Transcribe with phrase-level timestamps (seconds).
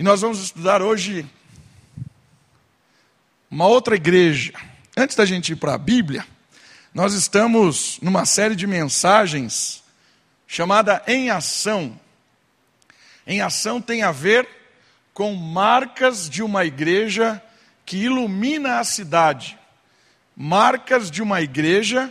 [0.00, 1.26] E nós vamos estudar hoje
[3.50, 4.50] uma outra igreja.
[4.96, 6.26] Antes da gente ir para a Bíblia,
[6.94, 9.84] nós estamos numa série de mensagens
[10.46, 12.00] chamada Em Ação.
[13.26, 14.48] Em Ação tem a ver
[15.12, 17.38] com marcas de uma igreja
[17.84, 19.58] que ilumina a cidade.
[20.34, 22.10] Marcas de uma igreja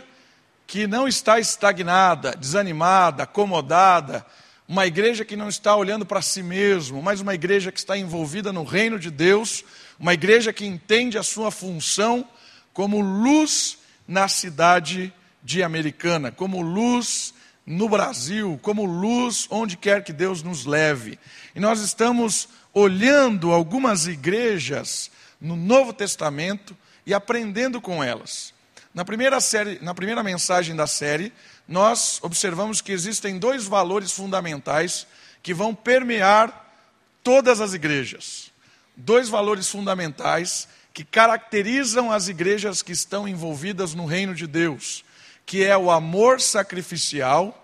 [0.64, 4.24] que não está estagnada, desanimada, acomodada,
[4.70, 8.52] uma igreja que não está olhando para si mesmo, mas uma igreja que está envolvida
[8.52, 9.64] no reino de Deus,
[9.98, 12.24] uma igreja que entende a sua função
[12.72, 17.34] como luz na cidade de Americana, como luz
[17.66, 21.18] no Brasil, como luz onde quer que Deus nos leve.
[21.52, 28.54] E nós estamos olhando algumas igrejas no Novo Testamento e aprendendo com elas.
[28.94, 31.32] Na primeira, série, na primeira mensagem da série,
[31.70, 35.06] nós observamos que existem dois valores fundamentais
[35.40, 36.68] que vão permear
[37.22, 38.50] todas as igrejas.
[38.96, 45.04] Dois valores fundamentais que caracterizam as igrejas que estão envolvidas no reino de Deus,
[45.46, 47.56] que é o amor sacrificial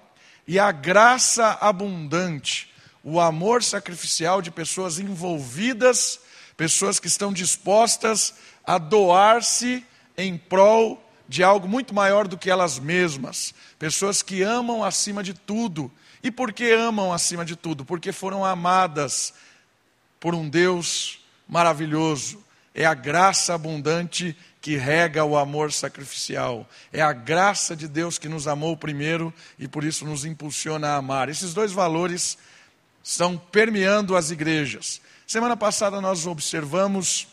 [0.47, 2.73] e a graça abundante.
[3.03, 6.21] O amor sacrificial de pessoas envolvidas,
[6.57, 9.85] pessoas que estão dispostas a doar-se
[10.17, 13.55] em prol de algo muito maior do que elas mesmas.
[13.79, 15.91] Pessoas que amam acima de tudo.
[16.23, 17.85] E por que amam acima de tudo?
[17.85, 19.35] Porque foram amadas
[20.21, 22.43] por um Deus maravilhoso.
[22.75, 26.69] É a graça abundante que rega o amor sacrificial.
[26.93, 30.97] É a graça de Deus que nos amou primeiro e por isso nos impulsiona a
[30.97, 31.29] amar.
[31.29, 32.37] Esses dois valores
[33.03, 35.01] estão permeando as igrejas.
[35.27, 37.29] Semana passada nós observamos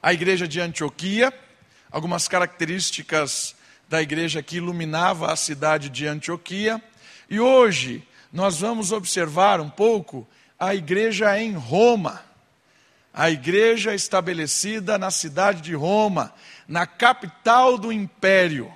[0.00, 1.32] a igreja de Antioquia
[1.90, 3.54] algumas características
[3.88, 6.82] da igreja que iluminava a cidade de Antioquia.
[7.30, 12.22] E hoje nós vamos observar um pouco a igreja em Roma.
[13.12, 16.32] A igreja estabelecida na cidade de Roma,
[16.68, 18.72] na capital do império,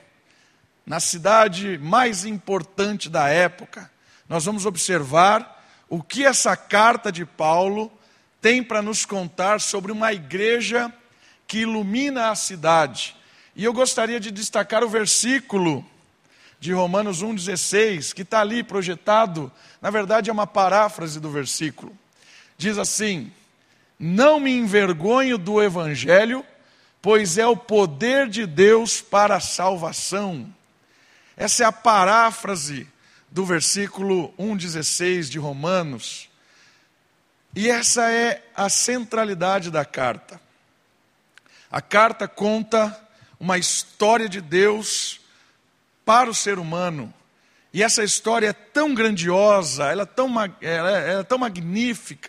[0.85, 3.91] na cidade mais importante da época.
[4.29, 7.93] Nós vamos observar o que essa carta de Paulo
[8.41, 10.93] tem para nos contar sobre uma igreja
[11.53, 13.15] que ilumina a cidade.
[13.55, 15.85] E eu gostaria de destacar o versículo
[16.59, 21.95] de Romanos 1,16, que está ali projetado, na verdade é uma paráfrase do versículo.
[22.57, 23.31] Diz assim:
[23.99, 26.43] Não me envergonho do Evangelho,
[27.03, 30.51] pois é o poder de Deus para a salvação.
[31.37, 32.89] Essa é a paráfrase
[33.31, 36.31] do versículo 1,16 de Romanos.
[37.55, 40.41] E essa é a centralidade da carta.
[41.73, 42.95] A carta conta
[43.41, 45.23] uma história de Deus
[46.05, 47.13] para o ser humano.
[47.73, 52.29] E essa história é tão grandiosa, ela é tão, ela é, é tão magnífica,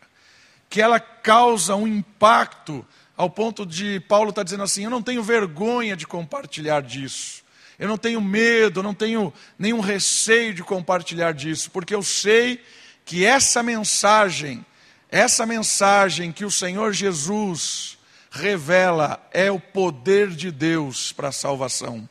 [0.69, 2.87] que ela causa um impacto
[3.17, 7.43] ao ponto de Paulo estar tá dizendo assim: eu não tenho vergonha de compartilhar disso.
[7.77, 12.63] Eu não tenho medo, não tenho nenhum receio de compartilhar disso, porque eu sei
[13.03, 14.65] que essa mensagem,
[15.11, 17.97] essa mensagem que o Senhor Jesus
[18.33, 22.09] revela é o poder de Deus para a salvação.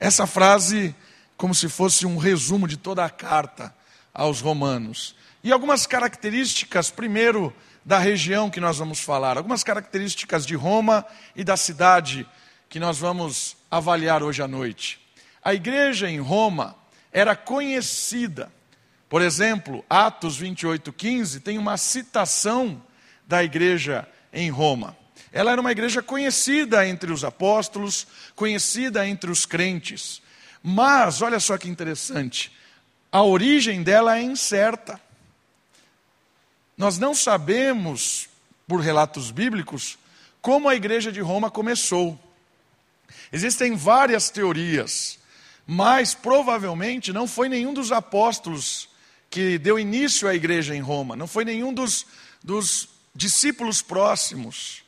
[0.00, 0.96] Essa frase,
[1.36, 3.74] como se fosse um resumo de toda a carta
[4.14, 5.14] aos Romanos.
[5.44, 11.04] E algumas características, primeiro, da região que nós vamos falar, algumas características de Roma
[11.36, 12.26] e da cidade
[12.70, 14.98] que nós vamos avaliar hoje à noite.
[15.44, 16.76] A igreja em Roma
[17.12, 18.50] era conhecida.
[19.06, 22.82] Por exemplo, Atos 28:15 tem uma citação
[23.26, 24.96] da igreja em Roma.
[25.32, 30.22] Ela era uma igreja conhecida entre os apóstolos, conhecida entre os crentes.
[30.62, 32.52] Mas, olha só que interessante,
[33.10, 35.00] a origem dela é incerta.
[36.76, 38.28] Nós não sabemos,
[38.66, 39.98] por relatos bíblicos,
[40.40, 42.18] como a igreja de Roma começou.
[43.32, 45.18] Existem várias teorias,
[45.66, 48.88] mas provavelmente não foi nenhum dos apóstolos
[49.30, 52.06] que deu início à igreja em Roma, não foi nenhum dos,
[52.42, 54.82] dos discípulos próximos.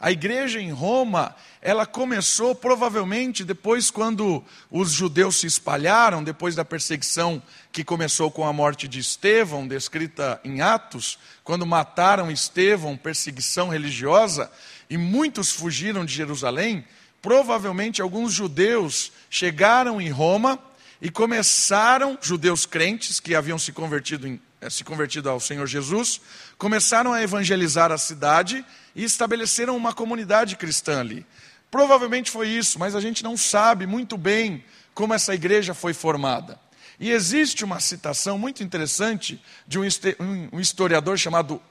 [0.00, 6.64] A igreja em Roma, ela começou provavelmente depois quando os judeus se espalharam, depois da
[6.64, 13.68] perseguição que começou com a morte de Estevão, descrita em Atos, quando mataram Estevão, perseguição
[13.68, 14.50] religiosa,
[14.88, 16.82] e muitos fugiram de Jerusalém,
[17.20, 20.58] provavelmente alguns judeus chegaram em Roma
[20.98, 26.20] e começaram, judeus crentes que haviam se convertido, em, se convertido ao Senhor Jesus,
[26.58, 28.64] começaram a evangelizar a cidade
[28.94, 31.24] e estabeleceram uma comunidade cristã ali.
[31.70, 36.58] Provavelmente foi isso, mas a gente não sabe muito bem como essa igreja foi formada.
[36.98, 41.62] E existe uma citação muito interessante de um historiador chamado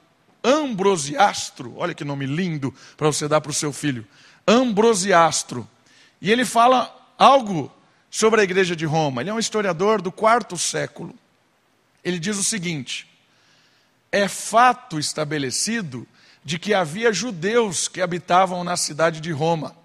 [0.42, 1.74] Ambrosiastro.
[1.76, 4.04] Olha que nome lindo para você dar para o seu filho.
[4.48, 5.68] Ambrosiastro.
[6.20, 7.70] E ele fala algo
[8.10, 9.20] sobre a igreja de Roma.
[9.20, 11.14] Ele é um historiador do quarto século.
[12.04, 13.08] Ele diz o seguinte:
[14.10, 16.06] é fato estabelecido
[16.44, 19.76] de que havia judeus que habitavam na cidade de Roma,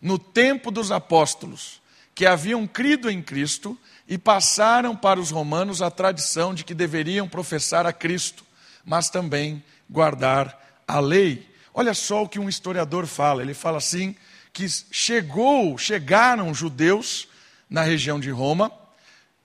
[0.00, 1.80] no tempo dos apóstolos,
[2.14, 7.28] que haviam crido em Cristo e passaram para os romanos a tradição de que deveriam
[7.28, 8.44] professar a Cristo,
[8.84, 11.48] mas também guardar a lei.
[11.72, 13.42] Olha só o que um historiador fala.
[13.42, 14.14] Ele fala assim
[14.52, 17.28] que chegou, chegaram judeus
[17.68, 18.72] na região de Roma,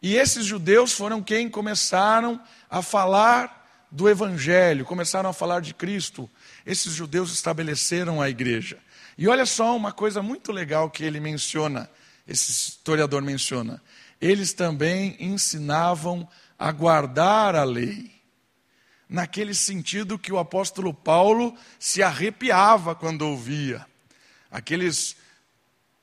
[0.02, 2.40] e esses judeus foram quem começaram
[2.70, 6.30] a falar do evangelho, começaram a falar de Cristo.
[6.66, 8.78] Esses judeus estabeleceram a igreja.
[9.18, 11.90] E olha só uma coisa muito legal que ele menciona,
[12.28, 13.82] esse historiador menciona.
[14.20, 16.28] Eles também ensinavam
[16.58, 18.12] a guardar a lei.
[19.08, 23.86] Naquele sentido que o apóstolo Paulo se arrepiava quando ouvia.
[24.50, 25.16] Aqueles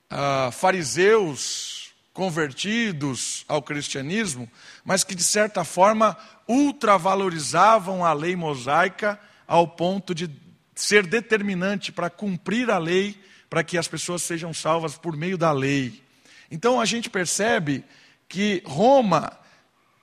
[0.09, 1.81] ah, fariseus
[2.12, 4.50] convertidos ao cristianismo,
[4.85, 6.17] mas que de certa forma
[6.47, 10.31] ultravalorizavam a lei mosaica ao ponto de
[10.75, 13.19] ser determinante para cumprir a lei,
[13.49, 16.03] para que as pessoas sejam salvas por meio da lei.
[16.50, 17.85] Então a gente percebe
[18.29, 19.38] que Roma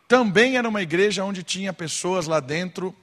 [0.08, 2.96] também era uma igreja onde tinha pessoas lá dentro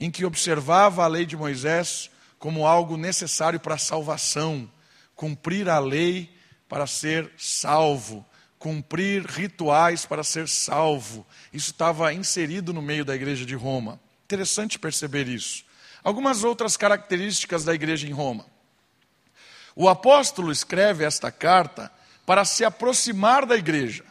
[0.00, 4.70] em que observava a lei de Moisés como algo necessário para a salvação,
[5.14, 6.34] cumprir a lei
[6.68, 8.24] para ser salvo,
[8.64, 11.26] cumprir rituais para ser salvo.
[11.52, 14.00] Isso estava inserido no meio da igreja de Roma.
[14.24, 15.66] Interessante perceber isso.
[16.02, 18.46] Algumas outras características da igreja em Roma.
[19.76, 21.92] O apóstolo escreve esta carta
[22.24, 24.02] para se aproximar da igreja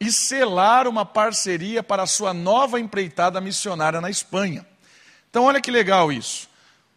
[0.00, 4.66] e selar uma parceria para a sua nova empreitada missionária na Espanha.
[5.30, 6.48] Então, olha que legal isso.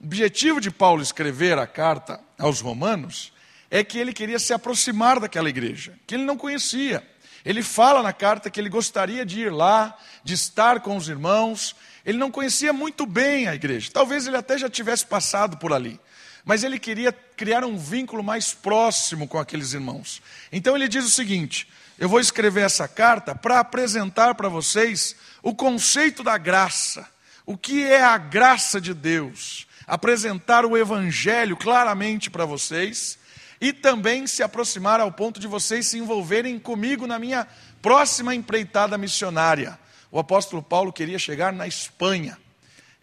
[0.01, 3.31] O objetivo de Paulo escrever a carta aos Romanos
[3.69, 7.06] é que ele queria se aproximar daquela igreja, que ele não conhecia.
[7.44, 11.75] Ele fala na carta que ele gostaria de ir lá, de estar com os irmãos.
[12.03, 13.91] Ele não conhecia muito bem a igreja.
[13.94, 16.00] Talvez ele até já tivesse passado por ali.
[16.44, 20.21] Mas ele queria criar um vínculo mais próximo com aqueles irmãos.
[20.51, 21.67] Então ele diz o seguinte:
[22.00, 27.07] eu vou escrever essa carta para apresentar para vocês o conceito da graça.
[27.45, 29.67] O que é a graça de Deus?
[29.88, 33.19] Apresentar o evangelho claramente para vocês
[33.60, 37.48] e também se aproximar ao ponto de vocês se envolverem comigo na minha
[37.81, 39.80] próxima empreitada missionária.
[40.12, 42.38] O apóstolo Paulo queria chegar na Espanha.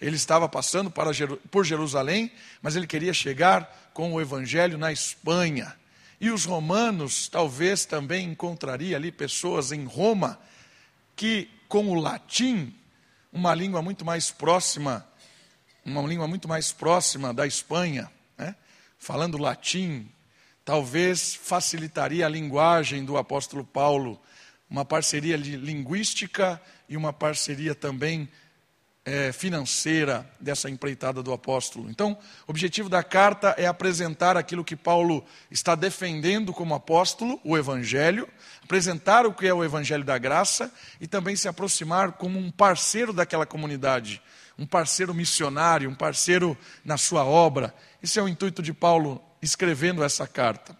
[0.01, 1.11] Ele estava passando para,
[1.51, 5.75] por Jerusalém, mas ele queria chegar com o evangelho na Espanha.
[6.21, 10.39] E os romanos talvez também encontraria ali pessoas em Roma
[11.17, 12.75] que com o latim,
[13.33, 15.07] uma língua muito mais próxima,
[15.85, 18.55] uma língua muito mais próxima da Espanha, né?
[18.99, 20.09] falando latim,
[20.65, 24.21] talvez facilitaria a linguagem do apóstolo Paulo,
[24.69, 28.29] uma parceria linguística e uma parceria também
[29.05, 31.91] é, financeira dessa empreitada do apóstolo.
[31.91, 32.17] Então,
[32.47, 38.29] o objetivo da carta é apresentar aquilo que Paulo está defendendo como apóstolo, o Evangelho,
[38.63, 43.13] apresentar o que é o Evangelho da graça e também se aproximar como um parceiro
[43.13, 44.23] daquela comunidade,
[44.57, 47.75] um parceiro missionário, um parceiro na sua obra.
[48.03, 50.77] Esse é o intuito de Paulo escrevendo essa carta.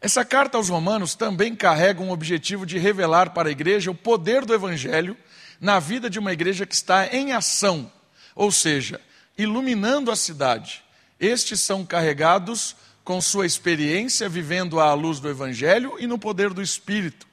[0.00, 4.44] Essa carta aos Romanos também carrega um objetivo de revelar para a igreja o poder
[4.44, 5.16] do Evangelho
[5.60, 7.90] na vida de uma igreja que está em ação,
[8.34, 9.00] ou seja,
[9.38, 10.82] iluminando a cidade.
[11.18, 16.62] Estes são carregados com sua experiência vivendo à luz do Evangelho e no poder do
[16.62, 17.26] Espírito.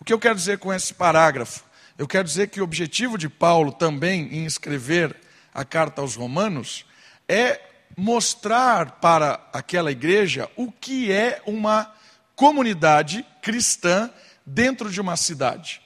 [0.00, 1.64] O que eu quero dizer com esse parágrafo?
[1.98, 5.16] Eu quero dizer que o objetivo de Paulo também em escrever
[5.54, 6.84] a carta aos Romanos
[7.26, 7.58] é
[7.96, 11.90] mostrar para aquela igreja o que é uma
[12.34, 14.10] comunidade cristã
[14.44, 15.80] dentro de uma cidade.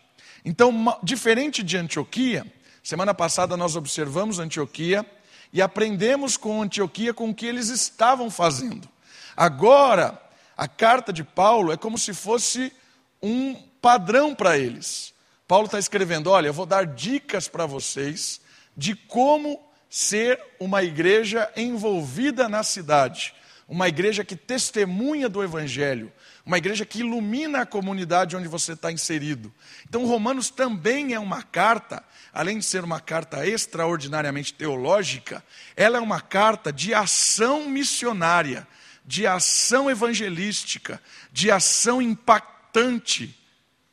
[0.44, 2.44] Então, diferente de Antioquia,
[2.82, 5.06] semana passada nós observamos Antioquia
[5.52, 8.88] e aprendemos com Antioquia com o que eles estavam fazendo.
[9.36, 10.20] Agora,
[10.56, 12.72] a carta de Paulo é como se fosse
[13.22, 15.14] um padrão para eles.
[15.46, 18.40] Paulo está escrevendo: olha, eu vou dar dicas para vocês
[18.76, 23.35] de como ser uma igreja envolvida na cidade,
[23.68, 26.12] uma igreja que testemunha do Evangelho,
[26.47, 29.52] uma igreja que ilumina a comunidade onde você está inserido.
[29.88, 35.44] Então, Romanos também é uma carta, além de ser uma carta extraordinariamente teológica,
[35.76, 38.66] ela é uma carta de ação missionária,
[39.04, 43.37] de ação evangelística, de ação impactante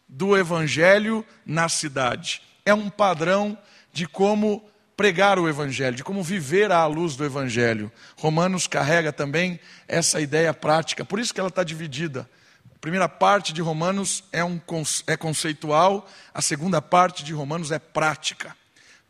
[0.08, 2.42] do Evangelho na cidade.
[2.66, 3.58] É um padrão
[3.92, 4.64] de como
[4.98, 7.92] pregar o Evangelho, de como viver à luz do Evangelho.
[8.18, 12.28] Romanos carrega também essa ideia prática, por isso que ela está dividida.
[12.76, 14.60] A primeira parte de Romanos é, um,
[15.06, 18.56] é conceitual, a segunda parte de Romanos é prática.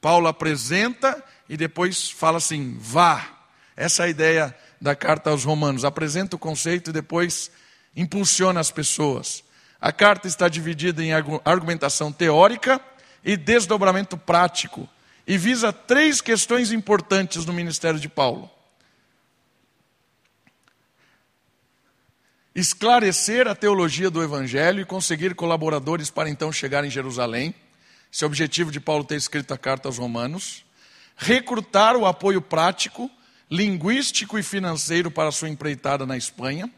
[0.01, 3.25] Paulo apresenta e depois fala assim: vá.
[3.75, 5.85] Essa é a ideia da carta aos Romanos.
[5.85, 7.51] Apresenta o conceito e depois
[7.95, 9.43] impulsiona as pessoas.
[9.79, 11.11] A carta está dividida em
[11.45, 12.81] argumentação teórica
[13.23, 14.89] e desdobramento prático
[15.27, 18.49] e visa três questões importantes no ministério de Paulo:
[22.55, 27.53] esclarecer a teologia do Evangelho e conseguir colaboradores para então chegar em Jerusalém.
[28.11, 30.65] Esse é o objetivo de Paulo ter escrito a carta aos Romanos.
[31.17, 33.11] Recrutar o apoio prático,
[33.51, 36.71] linguístico e financeiro para sua empreitada na Espanha.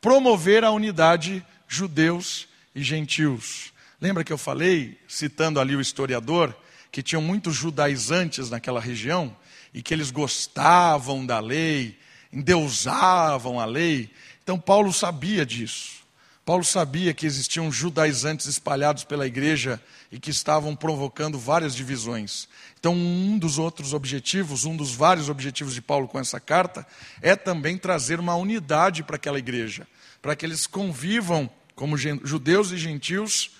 [0.00, 3.72] Promover a unidade judeus e gentios.
[4.00, 6.56] Lembra que eu falei, citando ali o historiador,
[6.92, 9.34] que tinham muitos judaizantes naquela região
[9.72, 11.98] e que eles gostavam da lei,
[12.30, 14.10] endeusavam a lei.
[14.42, 16.02] Então Paulo sabia disso.
[16.44, 19.80] Paulo sabia que existiam judaizantes espalhados pela igreja
[20.10, 22.48] e que estavam provocando várias divisões.
[22.78, 26.84] Então, um dos outros objetivos, um dos vários objetivos de Paulo com essa carta,
[27.22, 29.86] é também trazer uma unidade para aquela igreja,
[30.20, 33.52] para que eles convivam como judeus e gentios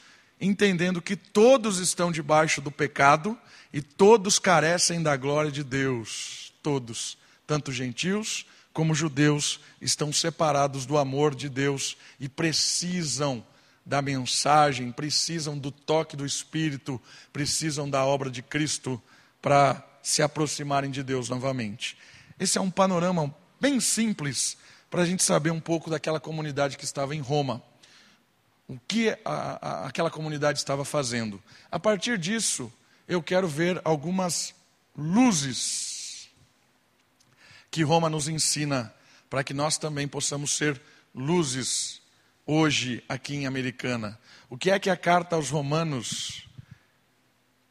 [0.42, 3.38] entendendo que todos estão debaixo do pecado
[3.72, 6.52] e todos carecem da glória de Deus.
[6.61, 13.46] Todos, tanto gentios como judeus, estão separados do amor de Deus e precisam
[13.87, 17.00] da mensagem, precisam do toque do Espírito,
[17.32, 19.00] precisam da obra de Cristo
[19.40, 21.96] para se aproximarem de Deus novamente.
[22.38, 24.56] Esse é um panorama bem simples
[24.90, 27.62] para a gente saber um pouco daquela comunidade que estava em Roma
[28.69, 31.42] o que a, a, aquela comunidade estava fazendo.
[31.71, 32.73] A partir disso,
[33.07, 34.54] eu quero ver algumas
[34.97, 36.28] luzes
[37.71, 38.92] que Roma nos ensina
[39.28, 40.81] para que nós também possamos ser
[41.14, 42.00] luzes
[42.47, 44.19] hoje aqui em Americana.
[44.49, 46.47] O que é que a carta aos Romanos,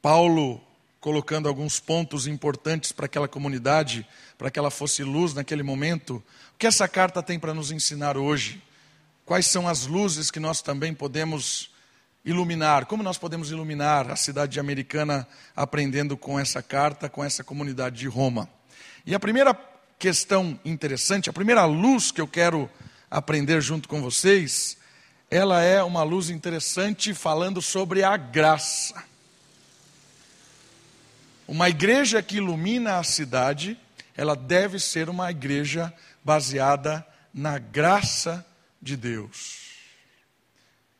[0.01, 0.61] Paulo
[0.99, 4.07] colocando alguns pontos importantes para aquela comunidade,
[4.37, 8.15] para que ela fosse luz naquele momento, o que essa carta tem para nos ensinar
[8.15, 8.61] hoje?
[9.31, 11.71] Quais são as luzes que nós também podemos
[12.25, 12.85] iluminar?
[12.85, 18.09] Como nós podemos iluminar a cidade americana aprendendo com essa carta, com essa comunidade de
[18.09, 18.49] Roma?
[19.05, 19.57] E a primeira
[19.97, 22.69] questão interessante, a primeira luz que eu quero
[23.09, 24.75] aprender junto com vocês,
[25.29, 29.01] ela é uma luz interessante falando sobre a graça.
[31.47, 33.79] Uma igreja que ilumina a cidade,
[34.17, 38.45] ela deve ser uma igreja baseada na graça
[38.81, 39.71] de Deus.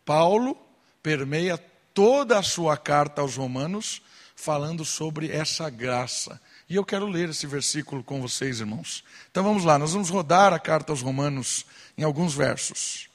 [0.06, 0.58] Paulo
[1.02, 1.58] permeia
[1.94, 4.02] toda a sua carta aos Romanos
[4.36, 6.40] falando sobre essa graça.
[6.70, 9.04] E eu quero ler esse versículo com vocês, irmãos.
[9.30, 11.66] Então vamos lá, nós vamos rodar a carta aos Romanos
[11.98, 13.10] em alguns versos.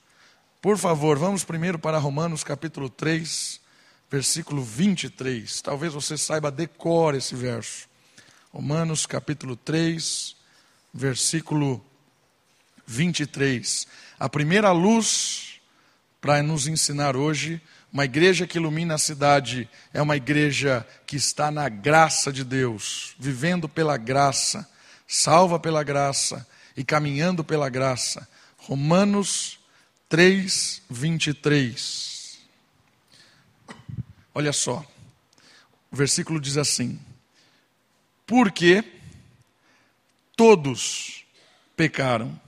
[0.60, 3.60] Por favor, vamos primeiro para Romanos capítulo 3,
[4.10, 5.60] versículo 23.
[5.62, 7.88] Talvez você saiba decor esse verso.
[8.52, 10.36] Romanos capítulo 3,
[10.92, 11.84] versículo
[12.86, 13.86] 23.
[14.18, 15.60] A primeira luz
[16.22, 17.60] para nos ensinar hoje,
[17.92, 23.14] uma igreja que ilumina a cidade é uma igreja que está na graça de Deus,
[23.18, 24.66] vivendo pela graça,
[25.06, 28.26] salva pela graça e caminhando pela graça.
[28.56, 29.58] Romanos
[30.08, 32.38] 3, 23.
[34.34, 34.84] Olha só,
[35.90, 36.98] o versículo diz assim:
[38.26, 38.82] Porque
[40.34, 41.24] todos
[41.76, 42.40] pecaram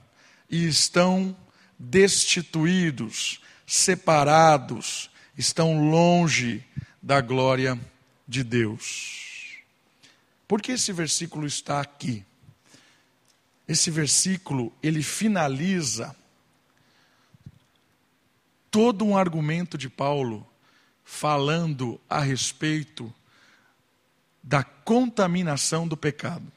[0.48, 1.36] e estão
[1.78, 6.64] destituídos, separados, estão longe
[7.00, 7.78] da glória
[8.26, 9.58] de Deus.
[10.46, 12.24] Por que esse versículo está aqui?
[13.66, 16.16] Esse versículo, ele finaliza
[18.70, 20.46] todo um argumento de Paulo
[21.04, 23.12] falando a respeito
[24.42, 26.50] da contaminação do pecado.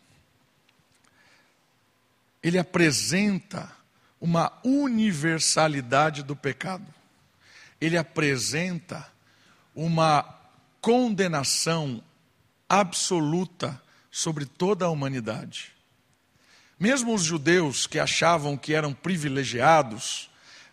[2.41, 3.80] Ele apresenta
[4.21, 6.85] uma universalidade do pecado.
[7.81, 9.11] Ele apresenta
[9.75, 10.23] uma
[10.79, 12.03] condenação
[12.69, 15.73] absoluta sobre toda a humanidade.
[16.79, 20.29] Mesmo os judeus que achavam que eram privilegiados,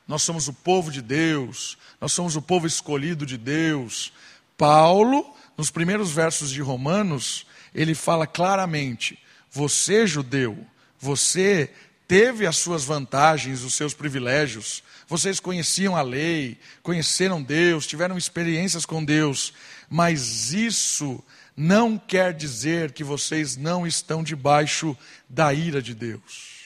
[0.07, 4.13] nós somos o povo de Deus, nós somos o povo escolhido de Deus.
[4.57, 9.19] Paulo, nos primeiros versos de Romanos, ele fala claramente:
[9.51, 10.67] você, judeu,
[10.99, 11.73] você
[12.09, 14.83] teve as suas vantagens, os seus privilégios.
[15.07, 19.53] Vocês conheciam a lei, conheceram Deus, tiveram experiências com Deus,
[19.91, 21.23] mas isso
[21.55, 24.97] não quer dizer que vocês não estão debaixo
[25.29, 26.59] da ira de Deus.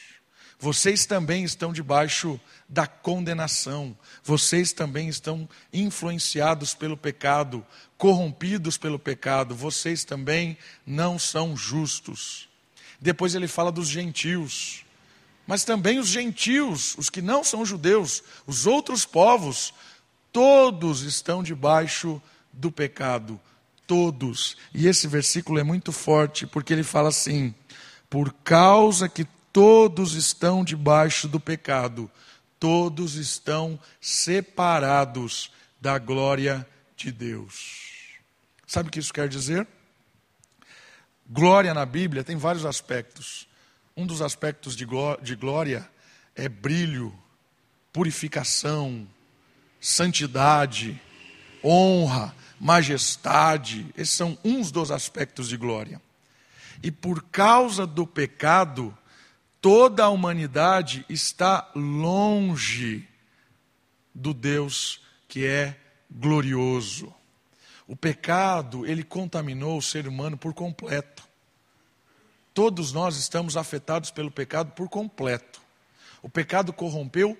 [0.60, 3.98] Vocês também estão debaixo da condenação.
[4.22, 7.66] Vocês também estão influenciados pelo pecado,
[7.98, 9.56] corrompidos pelo pecado.
[9.56, 10.56] Vocês também
[10.86, 12.48] não são justos.
[13.00, 14.81] Depois ele fala dos gentios.
[15.46, 19.74] Mas também os gentios, os que não são judeus, os outros povos,
[20.32, 22.22] todos estão debaixo
[22.52, 23.40] do pecado.
[23.86, 24.56] Todos.
[24.72, 27.54] E esse versículo é muito forte, porque ele fala assim:
[28.08, 32.10] por causa que todos estão debaixo do pecado,
[32.58, 37.80] todos estão separados da glória de Deus.
[38.66, 39.66] Sabe o que isso quer dizer?
[41.28, 43.48] Glória na Bíblia tem vários aspectos.
[43.96, 45.88] Um dos aspectos de glória
[46.34, 47.12] é brilho,
[47.92, 49.06] purificação,
[49.80, 51.00] santidade,
[51.62, 53.86] honra, majestade.
[53.96, 56.00] Esses são uns dos aspectos de glória.
[56.82, 58.96] E por causa do pecado,
[59.60, 63.06] toda a humanidade está longe
[64.14, 65.76] do Deus que é
[66.10, 67.12] glorioso.
[67.86, 71.22] O pecado, ele contaminou o ser humano por completo.
[72.54, 75.60] Todos nós estamos afetados pelo pecado por completo.
[76.22, 77.36] O pecado corrompeu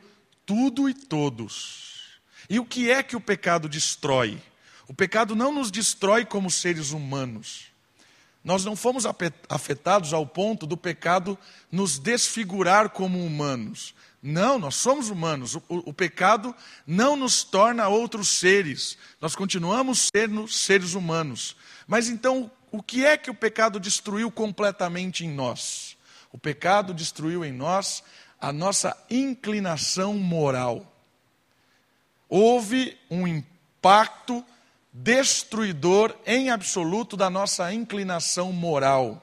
[0.46, 2.20] tudo e todos.
[2.48, 4.40] E o que é que o pecado destrói?
[4.88, 7.66] O pecado não nos destrói como seres humanos.
[8.44, 9.04] Nós não fomos
[9.48, 11.38] afetados ao ponto do pecado
[11.70, 13.94] nos desfigurar como humanos.
[14.20, 15.54] Não, nós somos humanos.
[15.54, 16.54] O, o, o, pecado
[16.86, 18.98] não nos torna outros seres.
[19.20, 21.56] Nós continuamos sendo seres humanos.
[21.86, 25.96] Mas então, o que é que o pecado destruiu completamente em nós?
[26.32, 28.02] O pecado destruiu em nós
[28.40, 30.90] a nossa inclinação moral.
[32.28, 34.42] Houve um impacto
[34.90, 39.22] destruidor em absoluto da nossa inclinação moral.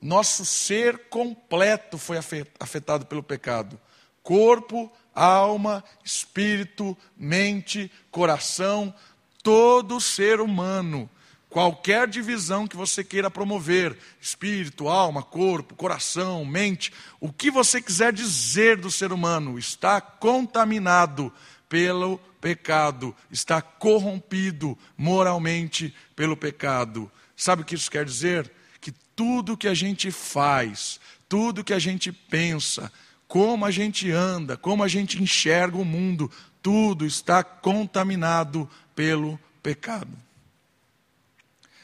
[0.00, 2.16] Nosso ser completo foi
[2.60, 3.78] afetado pelo pecado.
[4.22, 8.94] Corpo, alma, espírito, mente, coração,
[9.42, 11.10] todo ser humano.
[11.52, 18.10] Qualquer divisão que você queira promover, espírito, alma, corpo, coração, mente, o que você quiser
[18.10, 21.30] dizer do ser humano, está contaminado
[21.68, 27.12] pelo pecado, está corrompido moralmente pelo pecado.
[27.36, 28.50] Sabe o que isso quer dizer?
[28.80, 32.90] Que tudo que a gente faz, tudo que a gente pensa,
[33.28, 36.30] como a gente anda, como a gente enxerga o mundo,
[36.62, 40.31] tudo está contaminado pelo pecado.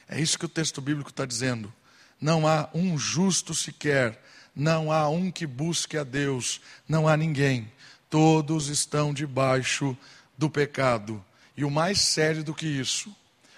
[0.09, 1.73] É isso que o texto bíblico está dizendo.
[2.21, 4.21] Não há um justo sequer,
[4.55, 7.71] não há um que busque a Deus, não há ninguém.
[8.11, 9.97] Todos estão debaixo
[10.37, 11.25] do pecado.
[11.57, 13.15] E o mais sério do que isso,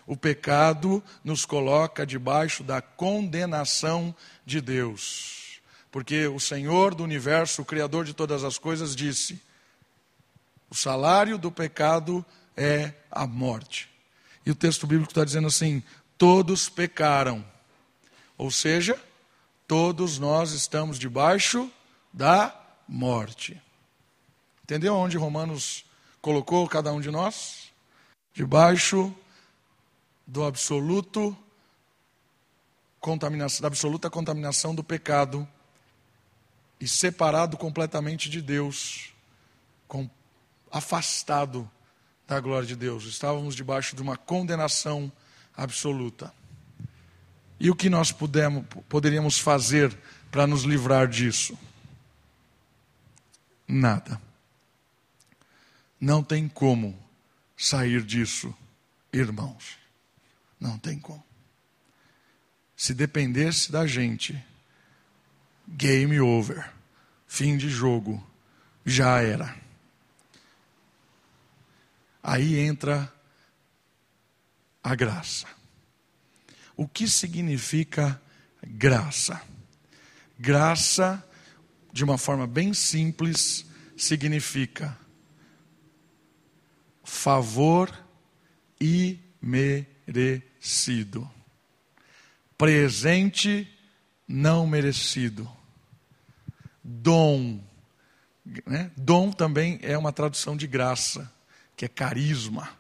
[0.07, 5.61] o pecado nos coloca debaixo da condenação de Deus.
[5.91, 9.41] Porque o Senhor do universo, o Criador de todas as coisas, disse:
[10.71, 12.25] o salário do pecado
[12.57, 13.89] é a morte.
[14.47, 15.83] E o texto bíblico está dizendo assim:
[16.21, 17.43] todos pecaram.
[18.37, 19.03] Ou seja,
[19.67, 21.73] todos nós estamos debaixo
[22.13, 22.55] da
[22.87, 23.59] morte.
[24.63, 25.83] Entendeu onde Romanos
[26.21, 27.73] colocou cada um de nós
[28.35, 29.15] debaixo
[30.27, 31.35] do absoluto
[33.01, 35.49] contaminação, da absoluta contaminação do pecado
[36.79, 39.15] e separado completamente de Deus,
[39.89, 40.09] com,
[40.71, 41.69] afastado
[42.29, 43.05] da glória de Deus.
[43.05, 45.11] Estávamos debaixo de uma condenação
[45.61, 46.33] absoluta.
[47.59, 49.94] E o que nós pudemos, poderíamos fazer
[50.31, 51.59] para nos livrar disso?
[53.68, 54.20] Nada.
[56.01, 56.99] Não tem como
[57.55, 58.55] sair disso,
[59.12, 59.77] irmãos.
[60.59, 61.23] Não tem como.
[62.75, 64.42] Se dependesse da gente,
[65.68, 66.73] game over,
[67.27, 68.27] fim de jogo,
[68.87, 69.55] já era.
[72.23, 73.12] Aí entra
[74.83, 75.47] a graça.
[76.77, 78.21] O que significa
[78.66, 79.40] graça?
[80.38, 81.23] Graça,
[81.93, 83.66] de uma forma bem simples,
[83.97, 84.99] significa
[87.11, 87.93] favor
[88.81, 90.09] imerecido.
[92.57, 93.69] Presente
[94.27, 95.51] não merecido.
[96.83, 97.62] Dom.
[98.64, 98.90] Né?
[98.97, 101.31] Dom também é uma tradução de graça,
[101.77, 102.80] que é carisma.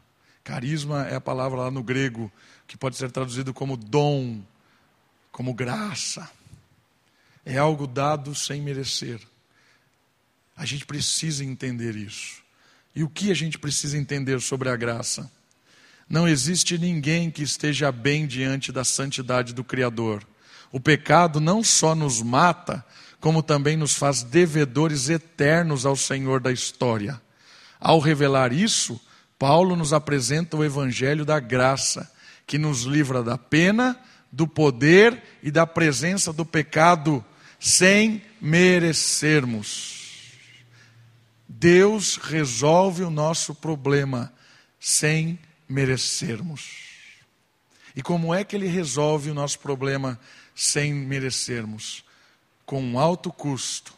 [0.50, 2.30] Carisma é a palavra lá no grego
[2.66, 4.42] que pode ser traduzido como dom,
[5.30, 6.28] como graça.
[7.46, 9.20] É algo dado sem merecer.
[10.56, 12.42] A gente precisa entender isso.
[12.96, 15.30] E o que a gente precisa entender sobre a graça?
[16.08, 20.26] Não existe ninguém que esteja bem diante da santidade do Criador.
[20.72, 22.84] O pecado não só nos mata,
[23.20, 27.22] como também nos faz devedores eternos ao Senhor da história.
[27.78, 29.00] Ao revelar isso,
[29.40, 32.12] Paulo nos apresenta o evangelho da graça,
[32.46, 33.98] que nos livra da pena,
[34.30, 37.24] do poder e da presença do pecado
[37.58, 40.34] sem merecermos.
[41.48, 44.30] Deus resolve o nosso problema
[44.78, 46.90] sem merecermos.
[47.96, 50.20] E como é que ele resolve o nosso problema
[50.54, 52.04] sem merecermos?
[52.66, 53.94] Com um alto custo,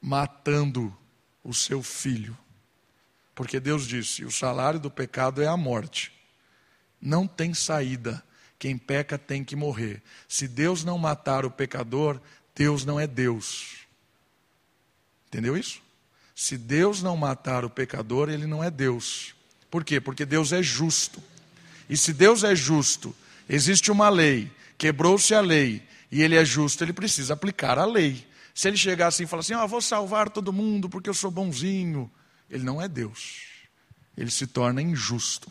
[0.00, 0.90] matando
[1.44, 2.34] o seu filho.
[3.34, 6.12] Porque Deus disse: o salário do pecado é a morte.
[7.00, 8.22] Não tem saída.
[8.58, 10.00] Quem peca tem que morrer.
[10.28, 12.20] Se Deus não matar o pecador,
[12.54, 13.78] Deus não é Deus.
[15.26, 15.82] Entendeu isso?
[16.34, 19.34] Se Deus não matar o pecador, ele não é Deus.
[19.70, 20.00] Por quê?
[20.00, 21.22] Porque Deus é justo.
[21.88, 23.14] E se Deus é justo,
[23.48, 28.26] existe uma lei, quebrou-se a lei, e ele é justo, ele precisa aplicar a lei.
[28.54, 31.30] Se ele chegar assim e falar assim, ah, vou salvar todo mundo porque eu sou
[31.30, 32.10] bonzinho,
[32.52, 33.46] ele não é Deus.
[34.16, 35.50] Ele se torna injusto.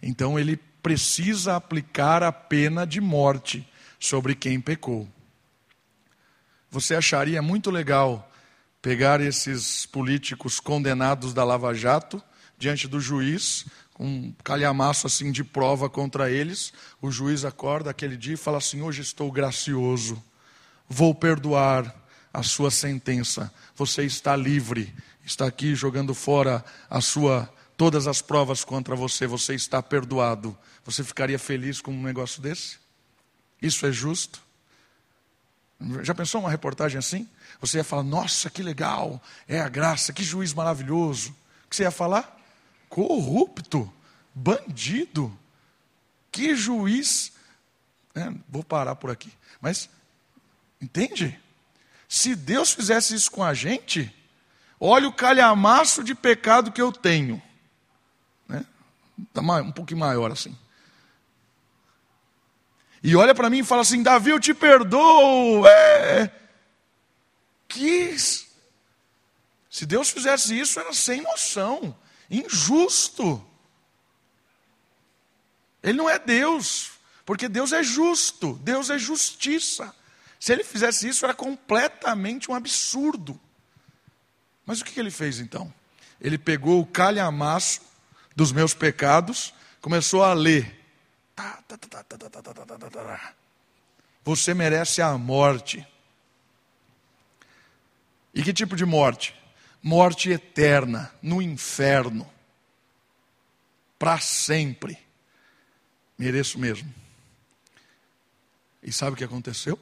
[0.00, 5.08] Então ele precisa aplicar a pena de morte sobre quem pecou.
[6.70, 8.30] Você acharia muito legal
[8.80, 12.22] pegar esses políticos condenados da Lava Jato
[12.56, 13.66] diante do juiz,
[13.98, 16.72] um calhamaço assim de prova contra eles.
[17.02, 20.22] O juiz acorda aquele dia e fala assim: Hoje estou gracioso,
[20.88, 21.92] vou perdoar
[22.32, 23.52] a sua sentença.
[23.74, 24.94] Você está livre,
[25.30, 30.56] está aqui jogando fora a sua todas as provas contra você, você está perdoado.
[30.84, 32.78] Você ficaria feliz com um negócio desse?
[33.62, 34.42] Isso é justo?
[36.02, 37.26] Já pensou uma reportagem assim?
[37.58, 41.30] Você ia falar, nossa, que legal, é a graça, que juiz maravilhoso.
[41.64, 42.38] O que você ia falar?
[42.88, 43.90] Corrupto,
[44.34, 45.34] bandido.
[46.30, 47.32] Que juiz.
[48.14, 49.32] É, vou parar por aqui.
[49.58, 49.88] Mas,
[50.82, 51.40] entende?
[52.06, 54.14] Se Deus fizesse isso com a gente,
[54.80, 57.40] olha o calhamaço de pecado que eu tenho.
[59.28, 60.56] Está um pouquinho maior assim.
[63.02, 65.66] E olha para mim e fala assim: Davi, eu te perdoo.
[65.66, 66.30] É.
[67.68, 68.16] Que.
[69.70, 71.96] Se Deus fizesse isso, era sem noção,
[72.30, 73.44] injusto.
[75.82, 76.90] Ele não é Deus,
[77.24, 79.94] porque Deus é justo, Deus é justiça.
[80.38, 83.40] Se ele fizesse isso, era completamente um absurdo.
[84.70, 85.74] Mas o que ele fez então?
[86.20, 87.80] Ele pegou o calhamaço
[88.36, 90.86] dos meus pecados, começou a ler.
[94.22, 95.84] Você merece a morte.
[98.32, 99.34] E que tipo de morte?
[99.82, 102.30] Morte eterna, no inferno.
[103.98, 104.96] Para sempre.
[106.16, 106.94] Mereço mesmo.
[108.80, 109.76] E sabe o que aconteceu?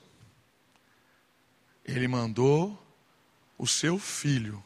[1.84, 2.82] Ele mandou
[3.58, 4.64] o seu filho,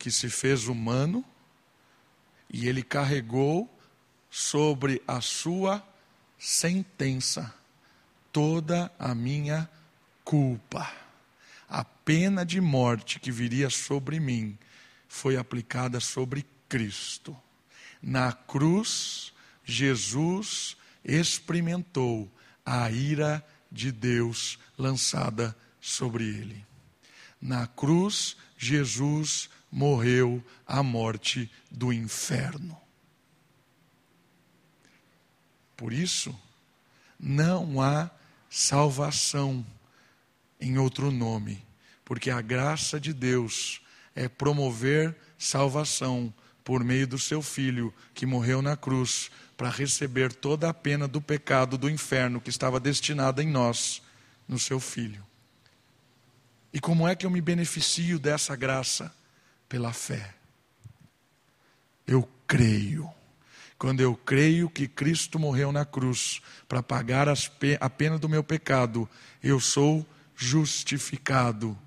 [0.00, 1.22] que se fez humano,
[2.50, 3.70] e ele carregou
[4.30, 5.86] sobre a sua
[6.38, 7.54] sentença
[8.32, 9.68] toda a minha
[10.24, 10.90] culpa.
[11.68, 14.58] A pena de morte que viria sobre mim
[15.06, 17.36] foi aplicada sobre Cristo.
[18.02, 22.32] Na cruz, Jesus experimentou
[22.64, 26.64] a ira de Deus lançada sobre ele.
[27.38, 32.76] Na cruz, Jesus morreu a morte do inferno.
[35.76, 36.38] Por isso,
[37.18, 38.10] não há
[38.50, 39.64] salvação
[40.60, 41.64] em outro nome,
[42.04, 43.80] porque a graça de Deus
[44.14, 46.32] é promover salvação
[46.64, 51.20] por meio do seu filho que morreu na cruz para receber toda a pena do
[51.20, 54.02] pecado do inferno que estava destinada em nós
[54.46, 55.24] no seu filho.
[56.72, 59.12] E como é que eu me beneficio dessa graça?
[59.70, 60.34] Pela fé.
[62.04, 63.08] Eu creio.
[63.78, 69.08] Quando eu creio que Cristo morreu na cruz para pagar a pena do meu pecado,
[69.42, 70.04] eu sou
[70.36, 71.78] justificado,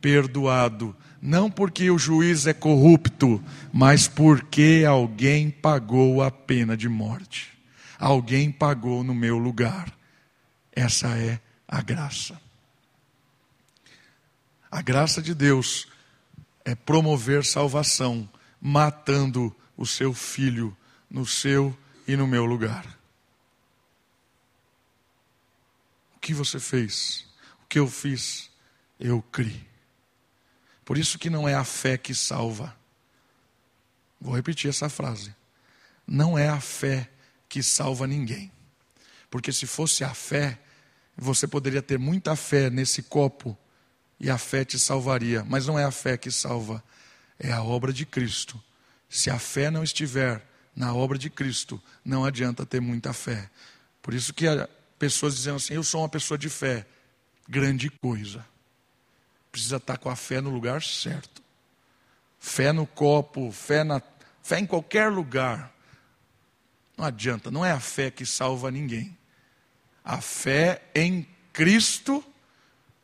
[0.00, 0.96] perdoado.
[1.20, 7.52] Não porque o juiz é corrupto, mas porque alguém pagou a pena de morte.
[7.98, 9.92] Alguém pagou no meu lugar.
[10.72, 12.40] Essa é a graça.
[14.70, 15.91] A graça de Deus
[16.64, 18.28] é promover salvação,
[18.60, 20.76] matando o seu filho
[21.10, 22.86] no seu e no meu lugar.
[26.16, 27.26] O que você fez?
[27.64, 28.50] O que eu fiz?
[28.98, 29.66] Eu criei.
[30.84, 32.76] Por isso que não é a fé que salva.
[34.20, 35.34] Vou repetir essa frase.
[36.06, 37.08] não é a fé
[37.48, 38.52] que salva ninguém.
[39.30, 40.58] Porque se fosse a fé,
[41.16, 43.56] você poderia ter muita fé nesse copo
[44.22, 46.80] e a fé te salvaria, mas não é a fé que salva,
[47.40, 48.62] é a obra de Cristo.
[49.10, 53.50] Se a fé não estiver na obra de Cristo, não adianta ter muita fé.
[54.00, 54.46] Por isso que
[54.96, 56.86] pessoas dizendo assim: "Eu sou uma pessoa de fé",
[57.48, 58.46] grande coisa.
[59.50, 61.42] Precisa estar com a fé no lugar certo.
[62.38, 64.00] Fé no copo, fé na
[64.40, 65.74] fé em qualquer lugar.
[66.96, 69.18] Não adianta, não é a fé que salva ninguém.
[70.04, 72.24] A fé em Cristo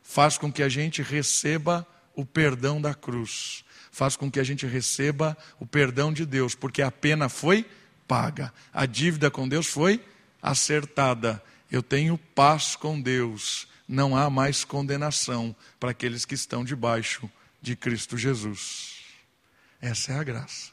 [0.08, 4.66] faz com que a gente receba o perdão da cruz, faz com que a gente
[4.66, 7.66] receba o perdão de Deus, porque a pena foi
[8.06, 10.02] paga, a dívida com Deus foi
[10.40, 11.42] acertada.
[11.70, 17.76] Eu tenho paz com Deus, não há mais condenação para aqueles que estão debaixo de
[17.76, 19.00] Cristo Jesus.
[19.78, 20.70] Essa é a graça.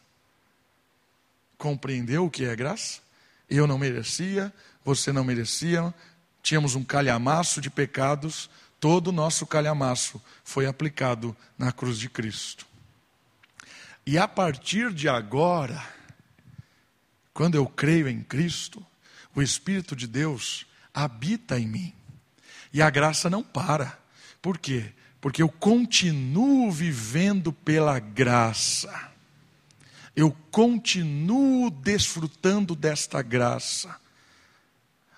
[1.57, 3.01] Compreendeu o que é graça?
[3.49, 4.51] Eu não merecia,
[4.85, 5.93] você não merecia,
[6.41, 8.49] tínhamos um calhamaço de pecados,
[8.85, 12.67] todo o nosso calhamaço foi aplicado na cruz de Cristo.
[14.05, 15.83] E a partir de agora,
[17.33, 18.85] quando eu creio em Cristo,
[19.33, 21.93] o Espírito de Deus habita em mim.
[22.71, 23.97] E a graça não para.
[24.39, 24.93] Por quê?
[25.19, 29.11] Porque eu continuo vivendo pela graça.
[30.15, 33.99] Eu continuo desfrutando desta graça.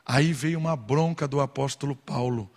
[0.05, 2.49] Aí veio uma bronca do apóstolo Paulo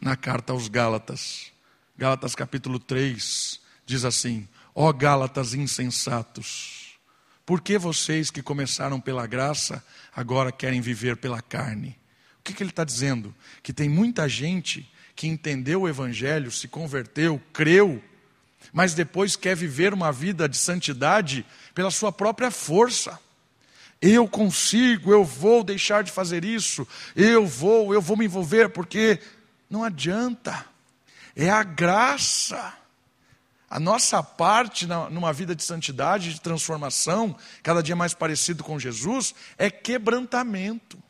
[0.00, 1.52] na carta aos Gálatas.
[1.96, 6.98] Gálatas capítulo 3 diz assim: Ó Gálatas insensatos,
[7.44, 11.98] por que vocês que começaram pela graça agora querem viver pela carne?
[12.40, 13.34] O que, que ele está dizendo?
[13.62, 18.02] Que tem muita gente que entendeu o Evangelho, se converteu, creu,
[18.72, 23.18] mas depois quer viver uma vida de santidade pela sua própria força.
[24.00, 29.18] Eu consigo, eu vou deixar de fazer isso, eu vou, eu vou me envolver, porque
[29.68, 30.64] não adianta,
[31.34, 32.74] é a graça.
[33.68, 39.34] A nossa parte numa vida de santidade, de transformação, cada dia mais parecido com Jesus,
[39.58, 41.02] é quebrantamento.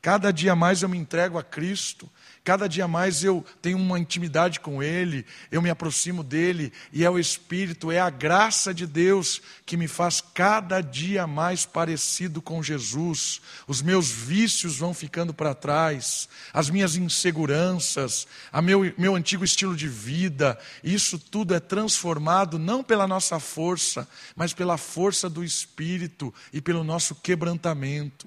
[0.00, 2.10] Cada dia mais eu me entrego a Cristo,
[2.44, 7.10] Cada dia mais eu tenho uma intimidade com Ele, eu me aproximo dele, e é
[7.10, 12.60] o Espírito, é a graça de Deus que me faz cada dia mais parecido com
[12.60, 13.40] Jesus.
[13.68, 19.76] Os meus vícios vão ficando para trás, as minhas inseguranças, a meu, meu antigo estilo
[19.76, 26.34] de vida, isso tudo é transformado não pela nossa força, mas pela força do Espírito
[26.52, 28.26] e pelo nosso quebrantamento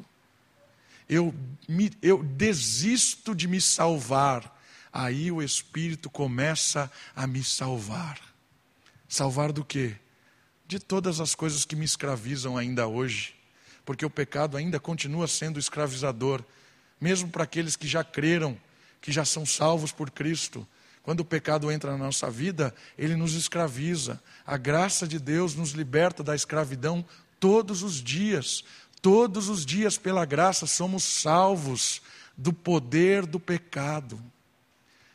[1.08, 1.34] eu,
[1.68, 4.54] me, eu desisto de me salvar.
[4.92, 8.20] Aí o Espírito começa a me salvar.
[9.08, 9.96] Salvar do quê?
[10.68, 13.36] De todas as coisas que me escravizam ainda hoje.
[13.84, 16.44] Porque o pecado ainda continua sendo escravizador,
[17.00, 18.58] mesmo para aqueles que já creram,
[19.00, 20.68] que já são salvos por Cristo.
[21.04, 24.20] Quando o pecado entra na nossa vida, ele nos escraviza.
[24.44, 27.06] A graça de Deus nos liberta da escravidão
[27.40, 28.64] todos os dias.
[29.06, 32.02] Todos os dias, pela graça, somos salvos
[32.36, 34.20] do poder do pecado.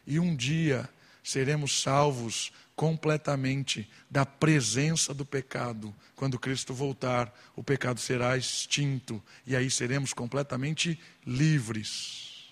[0.07, 0.88] E um dia
[1.24, 5.92] seremos salvos completamente da presença do pecado.
[6.14, 12.44] Quando Cristo voltar, o pecado será extinto e aí seremos completamente livres.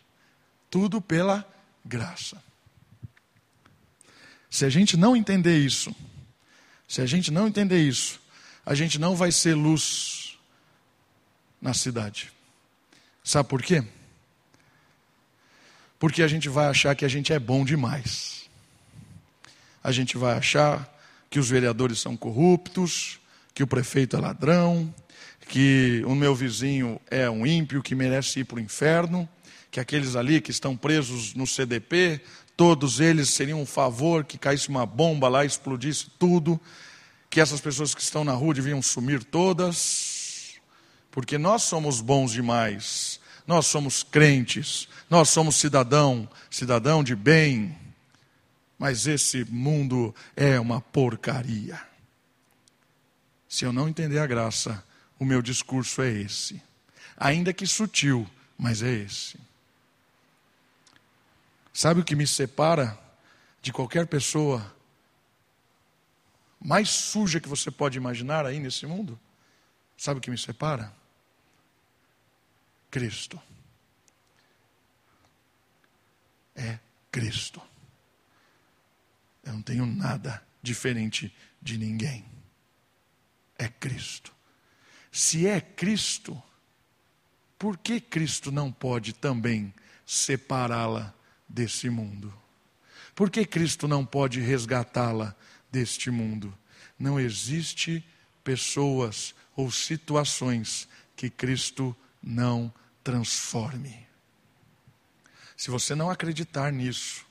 [0.68, 1.48] Tudo pela
[1.84, 2.42] graça.
[4.50, 5.94] Se a gente não entender isso,
[6.88, 8.20] se a gente não entender isso,
[8.66, 10.27] a gente não vai ser luz
[11.60, 12.32] na cidade.
[13.22, 13.84] Sabe por quê?
[15.98, 18.48] Porque a gente vai achar que a gente é bom demais.
[19.82, 20.88] A gente vai achar
[21.28, 23.18] que os vereadores são corruptos,
[23.52, 24.92] que o prefeito é ladrão,
[25.48, 29.28] que o meu vizinho é um ímpio que merece ir para o inferno,
[29.70, 32.20] que aqueles ali que estão presos no CDP,
[32.56, 36.60] todos eles seriam um favor que caísse uma bomba lá explodisse tudo,
[37.28, 40.17] que essas pessoas que estão na rua deviam sumir todas
[41.18, 47.76] porque nós somos bons demais, nós somos crentes, nós somos cidadão, cidadão de bem,
[48.78, 51.82] mas esse mundo é uma porcaria.
[53.48, 54.80] Se eu não entender a graça,
[55.18, 56.62] o meu discurso é esse,
[57.16, 58.24] ainda que sutil,
[58.56, 59.40] mas é esse.
[61.74, 62.96] Sabe o que me separa
[63.60, 64.72] de qualquer pessoa
[66.60, 69.18] mais suja que você pode imaginar aí nesse mundo?
[69.96, 70.96] Sabe o que me separa?
[72.90, 73.40] Cristo.
[76.54, 76.78] É
[77.10, 77.60] Cristo.
[79.44, 82.24] Eu não tenho nada diferente de ninguém.
[83.56, 84.34] É Cristo.
[85.10, 86.40] Se é Cristo,
[87.58, 89.72] por que Cristo não pode também
[90.06, 91.14] separá-la
[91.48, 92.32] desse mundo?
[93.14, 95.34] Por que Cristo não pode resgatá-la
[95.72, 96.56] deste mundo?
[96.98, 98.04] Não existe
[98.44, 101.96] pessoas ou situações que Cristo
[102.28, 102.70] não
[103.02, 104.06] transforme.
[105.56, 107.24] Se você não acreditar nisso,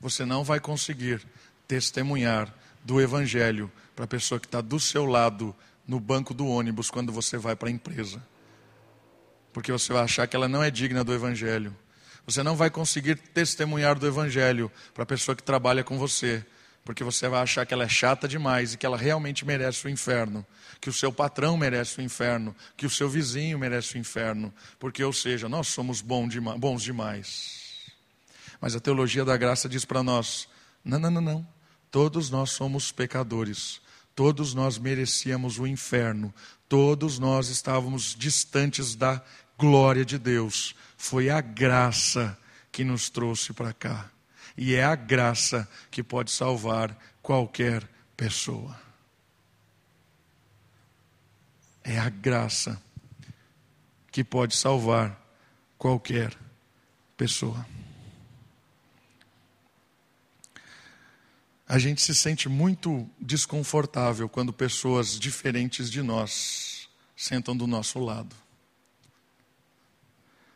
[0.00, 1.26] você não vai conseguir
[1.66, 5.54] testemunhar do Evangelho para a pessoa que está do seu lado
[5.86, 8.22] no banco do ônibus quando você vai para a empresa.
[9.52, 11.76] Porque você vai achar que ela não é digna do Evangelho.
[12.24, 16.46] Você não vai conseguir testemunhar do Evangelho para a pessoa que trabalha com você,
[16.84, 19.90] porque você vai achar que ela é chata demais e que ela realmente merece o
[19.90, 20.44] inferno,
[20.80, 25.04] que o seu patrão merece o inferno, que o seu vizinho merece o inferno, porque,
[25.04, 27.92] ou seja, nós somos bons demais.
[28.60, 30.48] Mas a teologia da graça diz para nós:
[30.84, 31.48] não, não, não, não.
[31.90, 33.80] Todos nós somos pecadores,
[34.14, 36.34] todos nós merecíamos o inferno,
[36.68, 39.22] todos nós estávamos distantes da
[39.58, 40.74] glória de Deus.
[40.96, 42.36] Foi a graça
[42.72, 44.10] que nos trouxe para cá
[44.58, 48.76] e é a graça que pode salvar qualquer pessoa.
[51.84, 52.82] É a graça
[54.10, 55.16] que pode salvar
[55.78, 56.36] qualquer
[57.16, 57.64] pessoa.
[61.68, 68.34] A gente se sente muito desconfortável quando pessoas diferentes de nós sentam do nosso lado.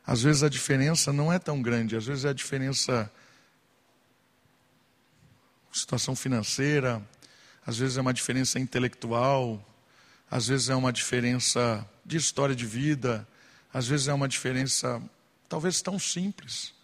[0.05, 3.09] Às vezes a diferença não é tão grande, às vezes é a diferença
[5.73, 7.03] situação financeira,
[7.67, 9.65] às vezes é uma diferença intelectual,
[10.31, 13.27] às vezes é uma diferença de história de vida,
[13.73, 15.03] às vezes é uma diferença
[15.49, 16.75] talvez tão simples.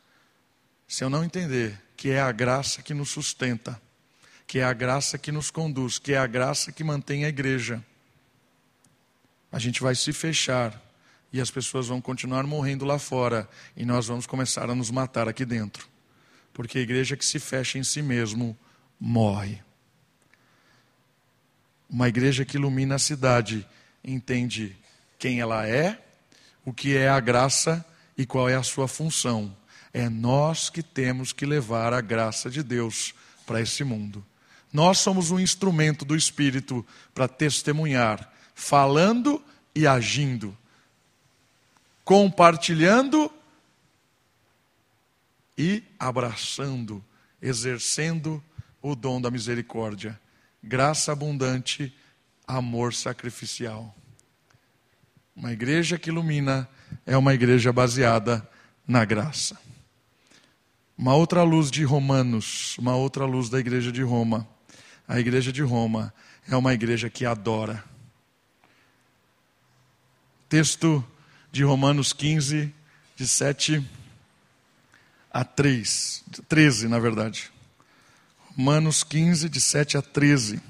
[0.87, 3.81] Se eu não entender que é a graça que nos sustenta,
[4.47, 7.85] que é a graça que nos conduz, que é a graça que mantém a igreja,
[9.51, 10.81] a gente vai se fechar
[11.33, 15.29] e as pessoas vão continuar morrendo lá fora e nós vamos começar a nos matar
[15.29, 15.89] aqui dentro.
[16.53, 18.57] Porque a igreja que se fecha em si mesmo
[19.01, 19.63] morre.
[21.89, 23.67] Uma igreja que ilumina a cidade
[24.05, 24.77] entende
[25.19, 26.03] quem ela é,
[26.65, 27.85] o que é a graça
[28.17, 29.57] e qual é a sua função.
[29.93, 33.15] É nós que temos que levar a graça de Deus
[33.47, 34.25] para esse mundo.
[34.73, 36.85] Nós somos um instrumento do Espírito
[37.15, 39.43] para testemunhar, falando
[39.75, 40.57] e agindo,
[42.05, 43.33] compartilhando
[45.57, 47.03] e abraçando,
[47.41, 48.43] exercendo
[48.83, 50.19] o dom da misericórdia,
[50.63, 51.95] graça abundante,
[52.47, 53.95] amor sacrificial.
[55.35, 56.69] Uma igreja que ilumina
[57.07, 58.49] é uma igreja baseada
[58.87, 59.59] na graça.
[60.97, 64.49] Uma outra luz de Romanos, uma outra luz da igreja de Roma.
[65.07, 66.13] A igreja de Roma
[66.49, 67.85] é uma igreja que adora.
[70.49, 71.05] Texto
[71.53, 72.75] de Romanos 15,
[73.15, 73.87] de 7
[75.31, 77.53] a 3, 13, na verdade.
[78.59, 80.61] Romanos 15, de 7 a 13.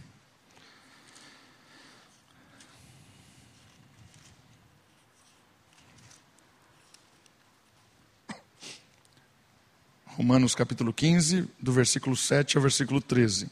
[10.04, 13.50] Romanos capítulo 15, do versículo 7 ao versículo 13.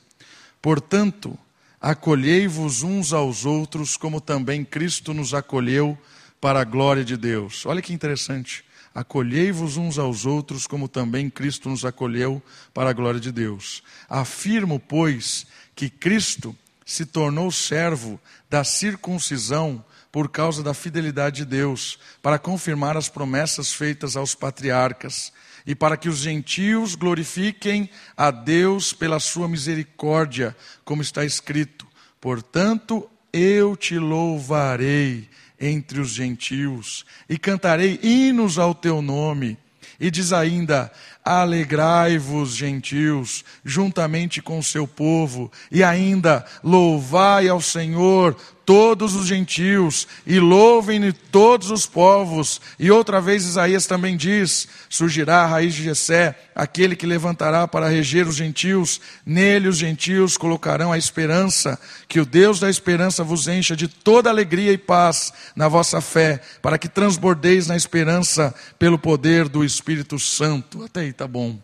[0.61, 1.39] Portanto,
[1.81, 5.97] acolhei-vos uns aos outros, como também Cristo nos acolheu
[6.43, 7.65] para a glória de Deus.
[7.65, 8.67] Olha que interessante.
[8.97, 13.83] Acolhei-vos uns aos outros, como também Cristo nos acolheu para a glória de Deus.
[14.09, 21.99] Afirmo, pois, que Cristo se tornou servo da circuncisão por causa da fidelidade de Deus,
[22.23, 25.31] para confirmar as promessas feitas aos patriarcas,
[25.67, 30.57] e para que os gentios glorifiquem a Deus pela sua misericórdia,
[30.87, 31.87] como está escrito:
[32.19, 35.29] Portanto, eu te louvarei
[35.61, 39.59] entre os gentios, e cantarei hinos ao teu nome.
[39.99, 40.93] E diz ainda:
[41.25, 48.37] Alegrai-vos, gentios, juntamente com o seu povo, e ainda louvai ao Senhor
[48.67, 52.61] todos os gentios, e louvem todos os povos.
[52.79, 57.89] E outra vez Isaías também diz: surgirá a raiz de Jessé, aquele que levantará para
[57.89, 61.79] reger os gentios, nele os gentios colocarão a esperança,
[62.09, 66.41] que o Deus da esperança vos encha de toda alegria e paz na vossa fé,
[66.61, 70.85] para que transbordeis na esperança pelo poder do Espírito Santo.
[70.85, 71.57] Até aí tá bom.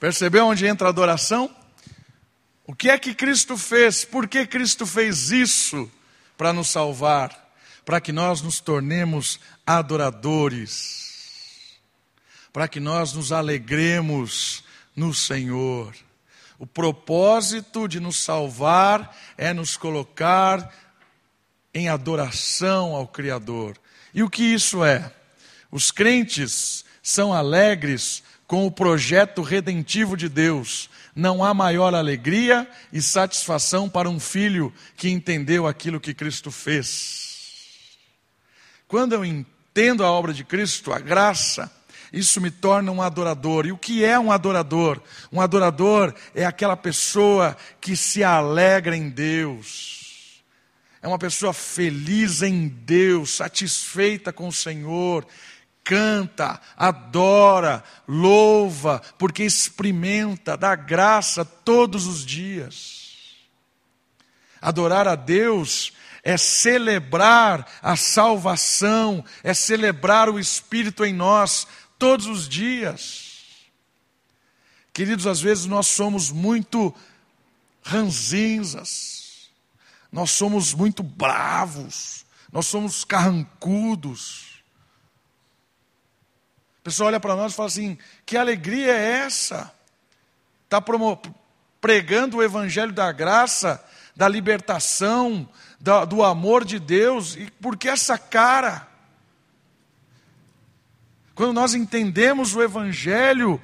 [0.00, 1.50] Percebeu onde entra a adoração?
[2.66, 4.04] O que é que Cristo fez?
[4.04, 5.90] Por que Cristo fez isso?
[6.36, 7.52] Para nos salvar,
[7.84, 11.78] para que nós nos tornemos adoradores,
[12.52, 14.64] para que nós nos alegremos
[14.96, 15.94] no Senhor.
[16.58, 20.72] O propósito de nos salvar é nos colocar
[21.74, 23.76] em adoração ao Criador.
[24.14, 25.12] E o que isso é?
[25.70, 30.88] Os crentes são alegres com o projeto redentivo de Deus.
[31.14, 37.96] Não há maior alegria e satisfação para um filho que entendeu aquilo que Cristo fez.
[38.88, 41.70] Quando eu entendo a obra de Cristo, a graça,
[42.12, 43.66] isso me torna um adorador.
[43.66, 45.00] E o que é um adorador?
[45.32, 50.42] Um adorador é aquela pessoa que se alegra em Deus.
[51.02, 55.26] É uma pessoa feliz em Deus, satisfeita com o Senhor,
[55.84, 63.04] canta, adora, louva, porque experimenta, dá graça todos os dias.
[64.60, 71.66] Adorar a Deus é celebrar a salvação, é celebrar o Espírito em nós
[71.98, 73.34] todos os dias.
[74.94, 76.94] Queridos, às vezes nós somos muito
[77.82, 79.50] ranzinzas,
[80.10, 84.43] nós somos muito bravos, nós somos carrancudos.
[86.84, 89.72] Pessoa olha para nós e fala assim: que alegria é essa?
[90.64, 90.80] Está
[91.80, 95.48] pregando o evangelho da graça, da libertação,
[95.80, 98.88] da, do amor de Deus, e por que essa cara?
[101.34, 103.60] Quando nós entendemos o Evangelho,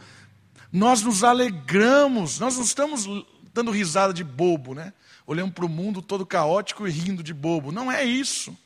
[0.73, 3.07] nós nos alegramos, nós não estamos
[3.55, 4.93] dando risada de bobo, né?
[5.27, 7.71] Olhando para o mundo todo caótico e rindo de bobo.
[7.71, 8.57] Não é isso.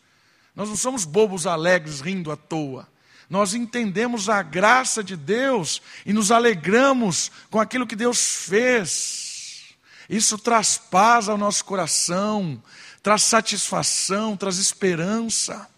[0.57, 2.89] Nós não somos bobos alegres rindo à toa.
[3.29, 9.75] Nós entendemos a graça de Deus e nos alegramos com aquilo que Deus fez.
[10.09, 12.63] Isso traz paz ao nosso coração,
[13.03, 15.69] traz satisfação, traz esperança.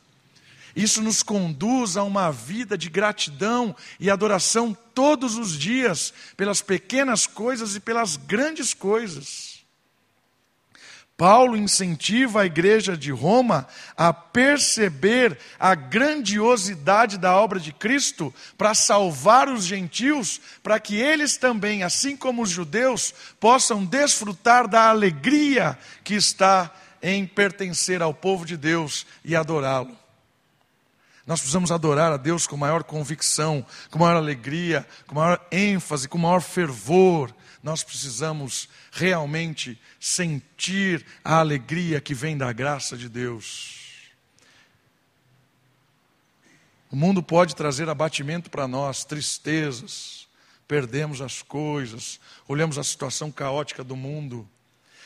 [0.75, 7.27] Isso nos conduz a uma vida de gratidão e adoração todos os dias, pelas pequenas
[7.27, 9.46] coisas e pelas grandes coisas.
[11.17, 18.75] Paulo incentiva a igreja de Roma a perceber a grandiosidade da obra de Cristo para
[18.75, 25.79] salvar os gentios, para que eles também, assim como os judeus, possam desfrutar da alegria
[26.05, 26.71] que está
[27.03, 29.97] em pertencer ao povo de Deus e adorá-lo.
[31.27, 36.19] Nós precisamos adorar a Deus com maior convicção, com maior alegria, com maior ênfase, com
[36.19, 37.35] maior fervor.
[37.67, 44.05] Nós precisamos realmente sentir a alegria que vem da graça de Deus.
[46.89, 50.29] O mundo pode trazer abatimento para nós, tristezas,
[50.69, 54.49] perdemos as coisas, olhamos a situação caótica do mundo,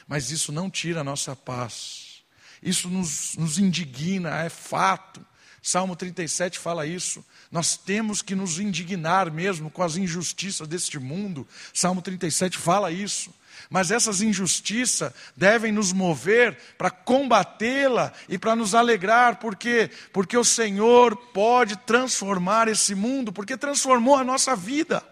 [0.07, 2.23] mas isso não tira a nossa paz.
[2.63, 5.25] Isso nos, nos indigna, é fato.
[5.63, 7.25] Salmo 37 fala isso.
[7.51, 11.47] Nós temos que nos indignar mesmo com as injustiças deste mundo.
[11.73, 13.33] Salmo 37 fala isso.
[13.69, 20.45] Mas essas injustiças devem nos mover para combatê-la e para nos alegrar, porque porque o
[20.45, 25.05] Senhor pode transformar esse mundo, porque transformou a nossa vida.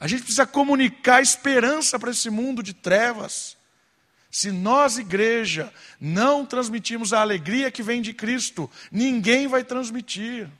[0.00, 3.56] A gente precisa comunicar esperança para esse mundo de trevas.
[4.34, 10.50] Se nós, igreja, não transmitirmos a alegria que vem de Cristo, ninguém vai transmitir.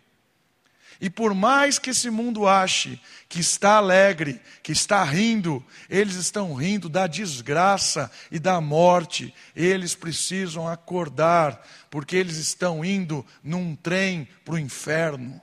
[1.01, 5.61] E por mais que esse mundo ache que está alegre, que está rindo,
[5.91, 9.35] eles estão rindo da desgraça e da morte.
[9.57, 11.61] Eles precisam acordar,
[11.91, 15.43] porque eles estão indo num trem para o inferno.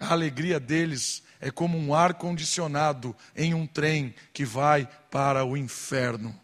[0.00, 5.56] A alegria deles é como um ar condicionado em um trem que vai para o
[5.56, 6.38] inferno.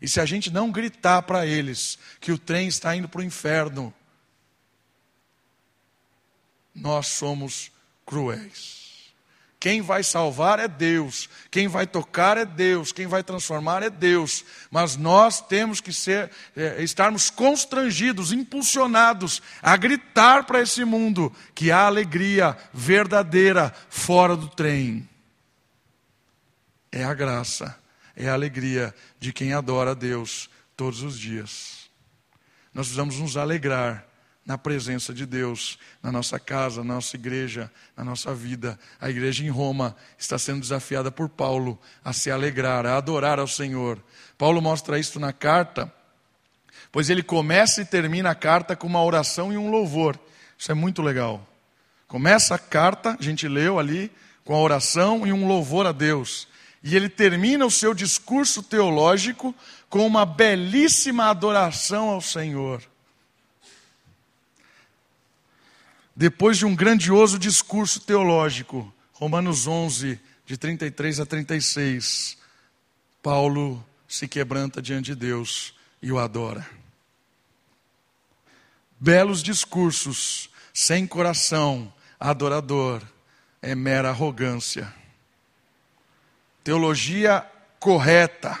[0.00, 3.24] E se a gente não gritar para eles que o trem está indo para o
[3.24, 3.94] inferno,
[6.74, 7.70] nós somos
[8.04, 8.82] cruéis.
[9.62, 14.44] Quem vai salvar é Deus, quem vai tocar é Deus, quem vai transformar é Deus.
[14.72, 21.70] Mas nós temos que ser, é, estarmos constrangidos, impulsionados a gritar para esse mundo que
[21.70, 25.08] há alegria verdadeira fora do trem.
[26.92, 27.74] É a graça,
[28.14, 31.90] é a alegria de quem adora a Deus todos os dias.
[32.74, 34.06] Nós precisamos nos alegrar
[34.44, 38.78] na presença de Deus, na nossa casa, na nossa igreja, na nossa vida.
[39.00, 43.46] A igreja em Roma está sendo desafiada por Paulo a se alegrar, a adorar ao
[43.46, 44.02] Senhor.
[44.36, 45.92] Paulo mostra isso na carta,
[46.90, 50.18] pois ele começa e termina a carta com uma oração e um louvor.
[50.58, 51.46] Isso é muito legal.
[52.08, 54.10] Começa a carta, a gente leu ali,
[54.44, 56.48] com a oração e um louvor a Deus.
[56.82, 59.54] E ele termina o seu discurso teológico
[59.88, 62.82] com uma belíssima adoração ao Senhor.
[66.14, 72.36] Depois de um grandioso discurso teológico, Romanos 11, de 33 a 36,
[73.22, 76.68] Paulo se quebranta diante de Deus e o adora.
[79.00, 83.02] Belos discursos, sem coração, adorador,
[83.60, 84.92] é mera arrogância.
[86.64, 87.44] Teologia
[87.80, 88.58] correta,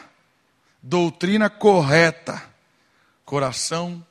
[0.82, 2.42] doutrina correta,
[3.24, 4.04] coração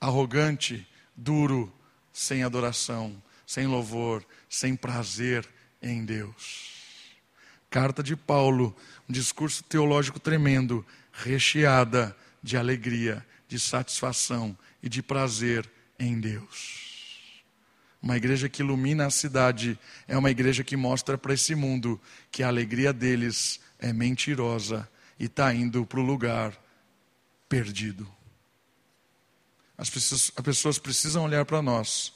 [0.00, 1.72] arrogante, duro,
[2.12, 5.48] sem adoração, sem louvor, sem prazer
[5.82, 6.70] em Deus.
[7.68, 8.74] Carta de Paulo,
[9.08, 15.68] um discurso teológico tremendo, recheada de alegria, de satisfação e de prazer
[15.98, 16.85] em Deus.
[18.06, 19.76] Uma igreja que ilumina a cidade
[20.06, 22.00] é uma igreja que mostra para esse mundo
[22.30, 24.88] que a alegria deles é mentirosa
[25.18, 26.56] e está indo para o lugar
[27.48, 28.08] perdido.
[29.76, 32.12] As pessoas, as pessoas precisam olhar para nós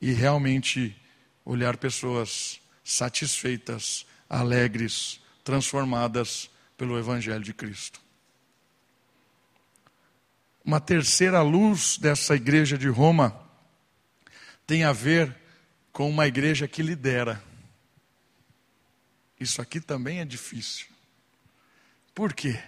[0.00, 0.96] e realmente
[1.44, 8.00] olhar pessoas satisfeitas, alegres, transformadas pelo Evangelho de Cristo.
[10.64, 13.44] Uma terceira luz dessa igreja de Roma
[14.66, 15.34] tem a ver
[15.92, 17.42] com uma igreja que lidera.
[19.38, 20.86] Isso aqui também é difícil.
[22.14, 22.58] Por quê?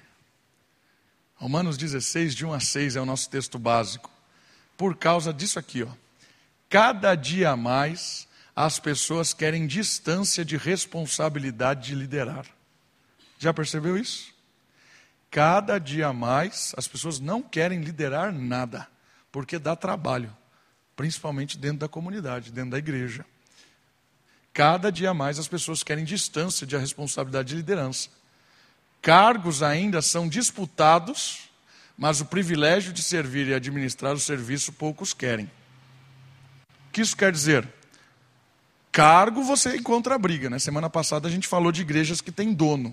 [1.35, 4.11] Romanos 16, de 1 a 6 é o nosso texto básico.
[4.77, 5.89] Por causa disso aqui, ó.
[6.69, 12.47] Cada dia mais as pessoas querem distância de responsabilidade de liderar.
[13.39, 14.33] Já percebeu isso?
[15.31, 18.89] Cada dia mais as pessoas não querem liderar nada,
[19.31, 20.35] porque dá trabalho
[20.99, 23.25] principalmente dentro da comunidade, dentro da igreja.
[24.53, 28.09] Cada dia mais as pessoas querem distância de a responsabilidade de liderança.
[29.01, 31.51] Cargos ainda são disputados,
[31.97, 35.45] mas o privilégio de servir e administrar o serviço poucos querem.
[36.89, 37.69] O que isso quer dizer?
[38.91, 40.59] Cargo você encontra briga, né?
[40.59, 42.93] Semana passada a gente falou de igrejas que têm dono.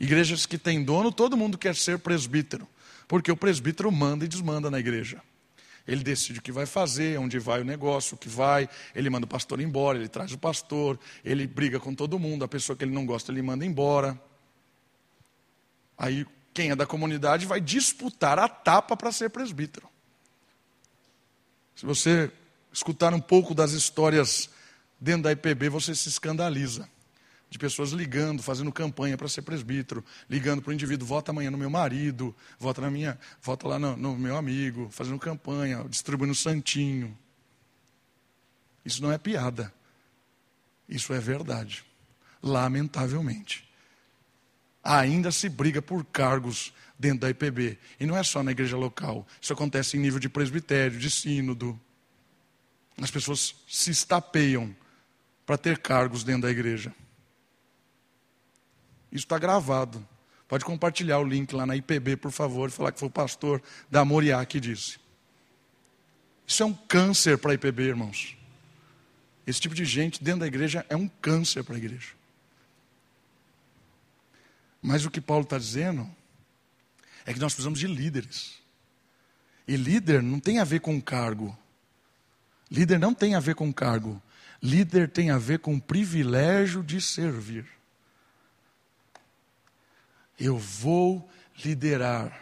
[0.00, 2.66] Igrejas que têm dono, todo mundo quer ser presbítero,
[3.06, 5.20] porque o presbítero manda e desmanda na igreja.
[5.86, 8.68] Ele decide o que vai fazer, onde vai o negócio, o que vai.
[8.94, 12.44] Ele manda o pastor embora, ele traz o pastor, ele briga com todo mundo.
[12.44, 14.20] A pessoa que ele não gosta, ele manda embora.
[15.96, 19.88] Aí quem é da comunidade vai disputar a tapa para ser presbítero.
[21.74, 22.32] Se você
[22.72, 24.50] escutar um pouco das histórias
[25.00, 26.88] dentro da IPB, você se escandaliza
[27.48, 31.58] de pessoas ligando, fazendo campanha para ser presbítero, ligando para o indivíduo, vota amanhã no
[31.58, 37.16] meu marido, vota na minha, vota lá no, no meu amigo, fazendo campanha, distribuindo santinho.
[38.84, 39.72] Isso não é piada.
[40.88, 41.84] Isso é verdade.
[42.42, 43.68] Lamentavelmente.
[44.82, 47.78] Ainda se briga por cargos dentro da IPB.
[47.98, 49.26] E não é só na igreja local.
[49.40, 51.78] Isso acontece em nível de presbitério, de sínodo.
[53.00, 54.74] As pessoas se estapeiam
[55.44, 56.94] para ter cargos dentro da igreja.
[59.16, 60.06] Isso está gravado.
[60.46, 63.62] Pode compartilhar o link lá na IPB, por favor, e falar que foi o pastor
[63.90, 64.98] da Moriá que disse.
[66.46, 68.36] Isso é um câncer para a IPB, irmãos.
[69.46, 72.12] Esse tipo de gente dentro da igreja é um câncer para a igreja.
[74.82, 76.08] Mas o que Paulo está dizendo
[77.24, 78.58] é que nós precisamos de líderes.
[79.66, 81.56] E líder não tem a ver com cargo.
[82.70, 84.22] Líder não tem a ver com cargo.
[84.62, 87.75] Líder tem a ver com o privilégio de servir.
[90.38, 91.28] Eu vou
[91.64, 92.38] liderar,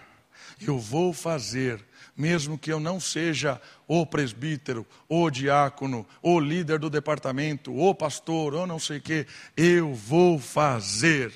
[0.61, 1.85] eu vou fazer,
[2.17, 8.55] mesmo que eu não seja o presbítero, o diácono, o líder do departamento, o pastor,
[8.55, 9.27] ou não sei o que,
[9.57, 11.33] eu vou fazer,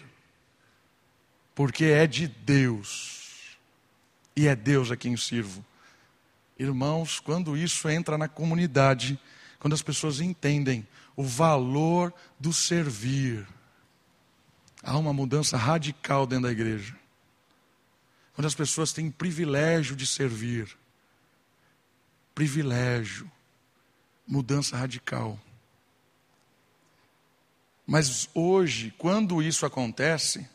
[1.54, 3.56] porque é de Deus,
[4.34, 5.64] e é Deus a quem sirvo.
[6.58, 9.18] Irmãos, quando isso entra na comunidade,
[9.60, 13.46] quando as pessoas entendem o valor do servir,
[14.82, 16.96] há uma mudança radical dentro da igreja.
[18.34, 20.76] Quando as pessoas têm privilégio de servir,
[22.34, 23.30] privilégio,
[24.26, 25.38] mudança radical.
[27.86, 30.48] Mas hoje, quando isso acontece,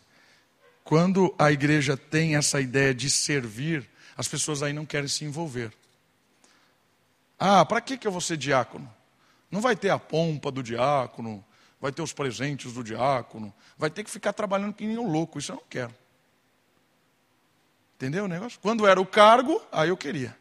[0.83, 5.73] quando a igreja tem essa ideia de servir, as pessoas aí não querem se envolver.
[7.39, 8.89] Ah, para que, que eu vou ser diácono?
[9.49, 11.43] Não vai ter a pompa do diácono,
[11.83, 15.37] vai ter os presentes do diácono, vai ter que ficar trabalhando que nem um louco,
[15.37, 15.93] isso eu não quero.
[17.97, 18.57] Entendeu o negócio?
[18.61, 20.33] Quando era o cargo, aí eu queria.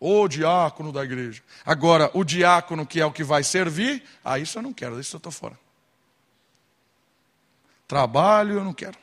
[0.00, 1.42] O diácono da igreja.
[1.62, 5.14] Agora, o diácono que é o que vai servir, aí isso eu não quero, isso
[5.14, 5.58] eu estou fora.
[7.86, 8.96] Trabalho eu não quero.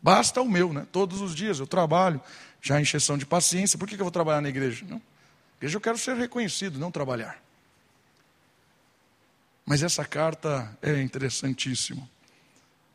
[0.00, 0.86] Basta o meu, né?
[0.90, 2.18] Todos os dias eu trabalho,
[2.62, 3.78] já encheção de paciência.
[3.78, 4.86] Por que, que eu vou trabalhar na igreja?
[4.88, 4.96] Não.
[4.96, 7.43] Na igreja eu quero ser reconhecido, não trabalhar.
[9.64, 12.08] Mas essa carta é interessantíssima.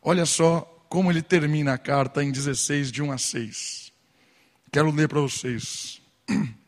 [0.02, 3.92] Olha só como ele termina a carta em 16, de 1 a 6.
[4.72, 6.00] Quero ler para vocês.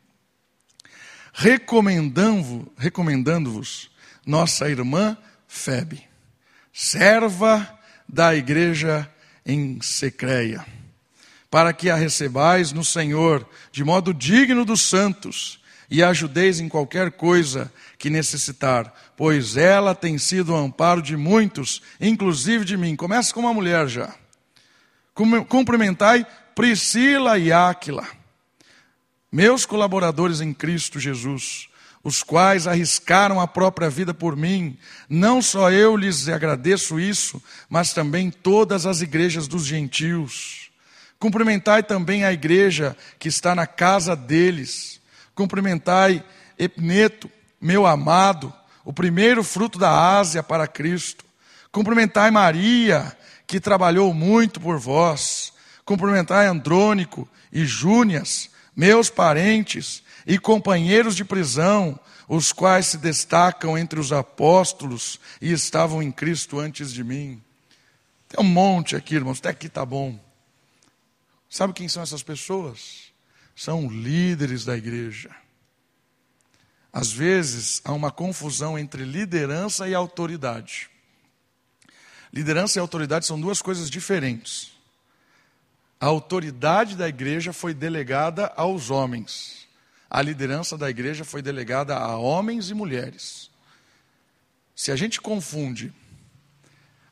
[1.33, 3.61] recomendando-vos recomendando
[4.25, 6.03] nossa irmã Febe,
[6.71, 9.09] serva da igreja
[9.45, 10.65] em Secreia,
[11.49, 17.11] para que a recebais no Senhor de modo digno dos santos e ajudeis em qualquer
[17.11, 22.95] coisa que necessitar, pois ela tem sido o amparo de muitos, inclusive de mim.
[22.95, 24.13] Começa com uma mulher já.
[25.47, 26.25] Cumprimentai
[26.55, 28.07] Priscila e Áquila,
[29.31, 31.67] meus colaboradores em Cristo Jesus,
[32.03, 34.77] os quais arriscaram a própria vida por mim.
[35.09, 40.69] Não só eu lhes agradeço isso, mas também todas as igrejas dos gentios.
[41.17, 44.99] Cumprimentai também a igreja que está na casa deles.
[45.35, 46.23] Cumprimentai
[46.57, 47.29] Epneto,
[47.59, 48.53] meu amado,
[48.85, 51.25] o primeiro fruto da Ásia para Cristo.
[51.71, 53.15] Cumprimentai Maria,
[53.47, 55.53] que trabalhou muito por vós.
[55.85, 63.99] Cumprimentai Andrônico e Júnias, meus parentes e companheiros de prisão, os quais se destacam entre
[63.99, 67.41] os apóstolos e estavam em Cristo antes de mim.
[68.29, 70.19] Tem um monte aqui, irmãos, até aqui está bom.
[71.49, 73.12] Sabe quem são essas pessoas?
[73.55, 75.35] São líderes da igreja.
[76.91, 80.89] Às vezes há uma confusão entre liderança e autoridade.
[82.31, 84.73] Liderança e autoridade são duas coisas diferentes.
[85.99, 89.67] A autoridade da igreja foi delegada aos homens.
[90.09, 93.49] A liderança da igreja foi delegada a homens e mulheres.
[94.75, 95.93] Se a gente confunde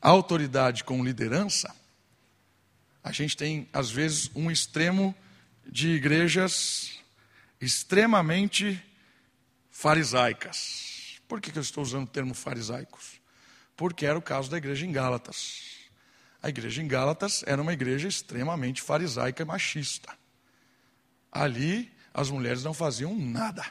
[0.02, 1.74] a autoridade com liderança,
[3.04, 5.16] a gente tem, às vezes, um extremo
[5.72, 7.00] de igrejas
[7.62, 8.84] extremamente
[9.70, 11.22] farisaicas.
[11.28, 13.22] Por que, que eu estou usando o termo farisaicos?
[13.78, 15.62] Porque era o caso da igreja em Gálatas.
[16.44, 20.14] A igreja em Gálatas era uma igreja extremamente farisaica e machista.
[21.32, 23.66] Ali as mulheres não faziam nada,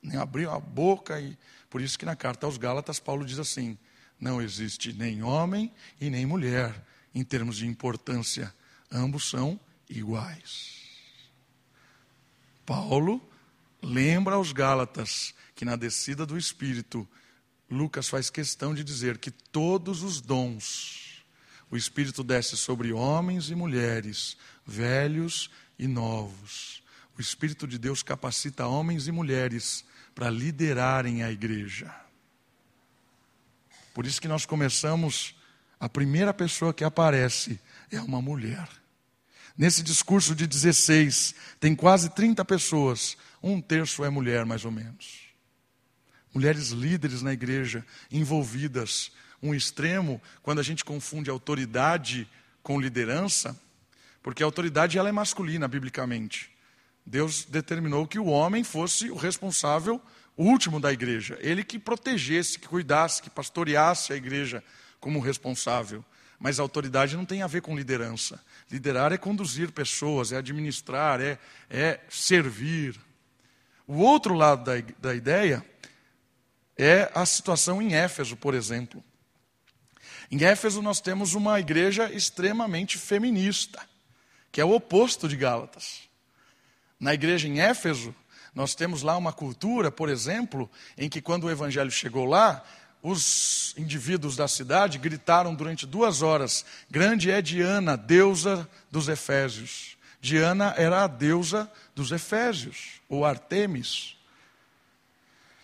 [0.00, 1.36] nem abriam a boca e
[1.68, 3.76] por isso que na carta aos Gálatas Paulo diz assim:
[4.20, 6.72] não existe nem homem e nem mulher
[7.12, 8.54] em termos de importância,
[8.92, 9.58] ambos são
[9.88, 10.77] iguais.
[12.68, 13.18] Paulo
[13.82, 17.08] lembra aos Gálatas que na descida do Espírito,
[17.70, 21.24] Lucas faz questão de dizer que todos os dons
[21.70, 26.82] o Espírito desce sobre homens e mulheres, velhos e novos.
[27.16, 29.82] O Espírito de Deus capacita homens e mulheres
[30.14, 31.94] para liderarem a igreja.
[33.94, 35.34] Por isso que nós começamos,
[35.80, 37.58] a primeira pessoa que aparece
[37.90, 38.68] é uma mulher.
[39.58, 45.22] Nesse discurso de 16, tem quase 30 pessoas, um terço é mulher, mais ou menos.
[46.32, 49.10] Mulheres líderes na igreja, envolvidas
[49.42, 52.28] um extremo quando a gente confunde autoridade
[52.62, 53.60] com liderança,
[54.22, 56.50] porque a autoridade ela é masculina biblicamente.
[57.04, 60.00] Deus determinou que o homem fosse o responsável
[60.36, 64.62] último da igreja, ele que protegesse, que cuidasse, que pastoreasse a igreja
[65.00, 66.04] como responsável.
[66.38, 68.40] Mas autoridade não tem a ver com liderança.
[68.70, 72.98] Liderar é conduzir pessoas, é administrar, é, é servir.
[73.86, 75.64] O outro lado da, da ideia
[76.76, 79.02] é a situação em Éfeso, por exemplo.
[80.30, 83.80] Em Éfeso nós temos uma igreja extremamente feminista,
[84.52, 86.08] que é o oposto de Gálatas.
[87.00, 88.14] Na igreja em Éfeso,
[88.54, 92.62] nós temos lá uma cultura, por exemplo, em que quando o evangelho chegou lá,
[93.02, 99.96] os indivíduos da cidade gritaram durante duas horas: Grande é Diana, deusa dos Efésios.
[100.20, 104.16] Diana era a deusa dos Efésios, ou Artemis.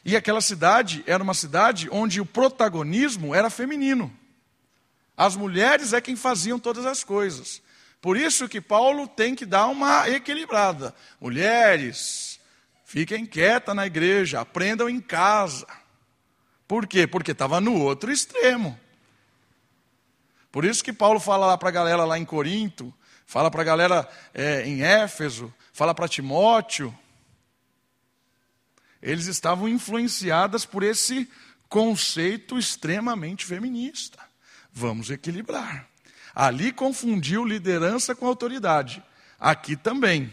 [0.05, 4.15] E aquela cidade era uma cidade onde o protagonismo era feminino.
[5.17, 7.63] As mulheres é quem faziam todas as coisas.
[8.01, 10.95] Por isso que Paulo tem que dar uma equilibrada.
[11.19, 12.39] Mulheres,
[12.85, 15.67] fiquem quietas na igreja, aprendam em casa.
[16.67, 17.07] Por quê?
[17.07, 18.79] Porque estava no outro extremo.
[20.51, 22.95] Por isso que Paulo fala lá para a galera lá em Corinto,
[23.27, 26.97] fala para a galera é, em Éfeso, fala para Timóteo.
[29.03, 31.29] Eles estavam influenciadas por esse
[31.69, 34.19] conceito extremamente feminista.
[34.73, 35.89] Vamos equilibrar.
[36.35, 39.03] Ali confundiu liderança com autoridade.
[39.39, 40.33] Aqui também.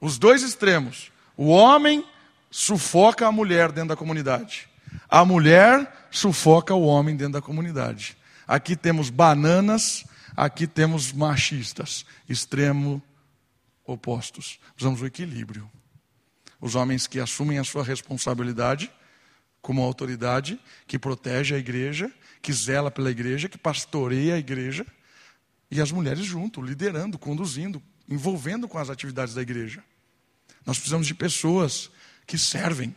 [0.00, 1.12] Os dois extremos.
[1.36, 2.04] O homem
[2.50, 4.68] sufoca a mulher dentro da comunidade.
[5.12, 8.16] A mulher sufoca o homem dentro da comunidade.
[8.48, 13.02] Aqui temos bananas, aqui temos machistas, extremo
[13.84, 14.58] opostos.
[14.74, 15.70] Usamos o equilíbrio.
[16.58, 18.90] Os homens que assumem a sua responsabilidade
[19.60, 22.10] como autoridade, que protege a igreja,
[22.40, 24.86] que zela pela igreja, que pastoreia a igreja,
[25.70, 29.84] e as mulheres junto, liderando, conduzindo, envolvendo com as atividades da igreja.
[30.64, 31.90] Nós precisamos de pessoas
[32.26, 32.96] que servem,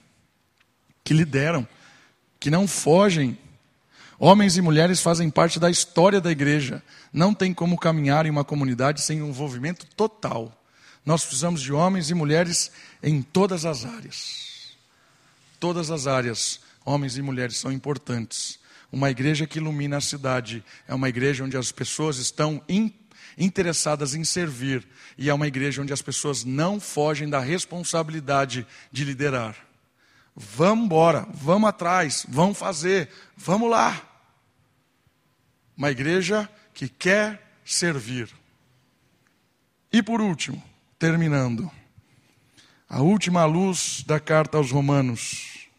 [1.03, 1.67] que lideram,
[2.45, 3.35] que não fogem.
[4.19, 6.83] Homens e mulheres fazem parte da história da igreja.
[7.11, 10.55] Não tem como caminhar em uma comunidade sem um envolvimento total.
[11.03, 12.71] Nós precisamos de homens e mulheres
[13.01, 14.77] em todas as áreas.
[15.59, 18.59] Todas as áreas, homens e mulheres são importantes.
[18.91, 22.61] Uma igreja que ilumina a cidade é uma igreja onde as pessoas estão
[23.35, 24.87] interessadas em servir
[25.17, 29.65] e é uma igreja onde as pessoas não fogem da responsabilidade de liderar.
[30.35, 34.01] Vamos embora, vamos atrás, vamos fazer, vamos lá.
[35.77, 38.29] Uma igreja que quer servir.
[39.91, 40.61] E por último,
[40.99, 41.71] terminando,
[42.89, 45.69] a última luz da carta aos Romanos.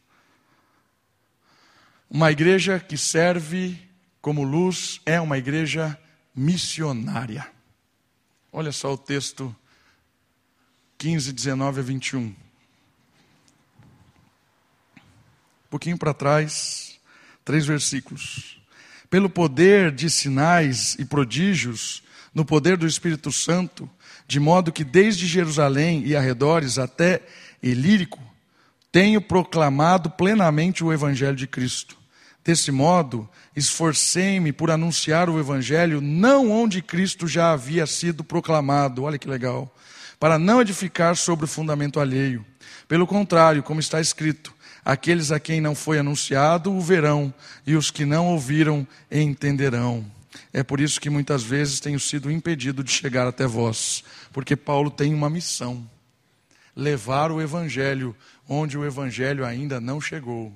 [2.08, 3.78] Uma igreja que serve
[4.22, 5.98] como luz é uma igreja
[6.34, 7.46] missionária.
[8.50, 9.54] Olha só o texto
[10.96, 12.45] 15, 19 a 21.
[15.66, 16.98] Um pouquinho para trás,
[17.44, 18.58] três versículos.
[19.10, 22.02] Pelo poder de sinais e prodígios,
[22.32, 23.90] no poder do Espírito Santo,
[24.28, 27.22] de modo que desde Jerusalém e arredores até
[27.62, 28.20] Ilírico,
[28.92, 31.96] tenho proclamado plenamente o Evangelho de Cristo.
[32.44, 39.18] Desse modo, esforcei-me por anunciar o Evangelho não onde Cristo já havia sido proclamado, olha
[39.18, 39.74] que legal,
[40.20, 42.46] para não edificar sobre o fundamento alheio.
[42.86, 44.54] Pelo contrário, como está escrito,
[44.86, 47.34] aqueles a quem não foi anunciado o verão,
[47.66, 50.06] e os que não ouviram entenderão.
[50.52, 54.88] É por isso que muitas vezes tenho sido impedido de chegar até vós, porque Paulo
[54.88, 55.90] tem uma missão:
[56.74, 58.14] levar o Evangelho
[58.48, 60.52] onde o Evangelho ainda não chegou.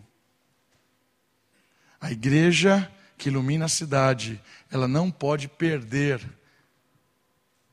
[2.01, 6.25] A igreja que ilumina a cidade, ela não pode perder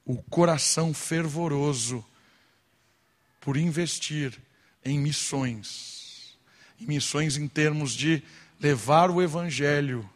[0.03, 2.03] o coração fervoroso
[3.39, 4.37] por investir
[4.83, 5.96] em missões.
[6.79, 8.23] Em missões em termos de
[8.59, 10.09] levar o evangelho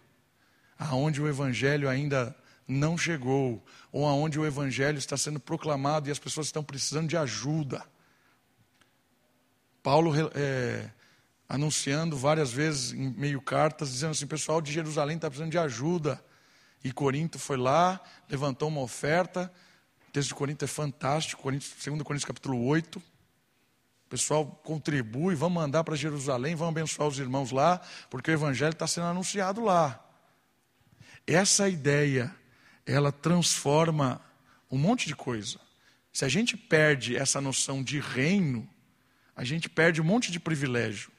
[0.81, 2.35] aonde o evangelho ainda
[2.67, 7.15] não chegou, ou aonde o evangelho está sendo proclamado e as pessoas estão precisando de
[7.15, 7.85] ajuda.
[9.83, 10.89] Paulo é,
[11.47, 16.23] anunciando várias vezes em meio cartas, dizendo assim: pessoal de Jerusalém está precisando de ajuda.
[16.83, 19.53] E Corinto foi lá, levantou uma oferta.
[20.09, 23.01] O texto de Corinto é fantástico, Corinto, 2 Coríntios capítulo 8.
[24.11, 28.85] Pessoal contribui, vamos mandar para Jerusalém, vamos abençoar os irmãos lá, porque o evangelho está
[28.85, 30.05] sendo anunciado lá.
[31.25, 32.29] Essa ideia,
[32.85, 34.19] ela transforma
[34.69, 35.57] um monte de coisa.
[36.11, 38.67] Se a gente perde essa noção de reino,
[39.33, 41.09] a gente perde um monte de privilégio.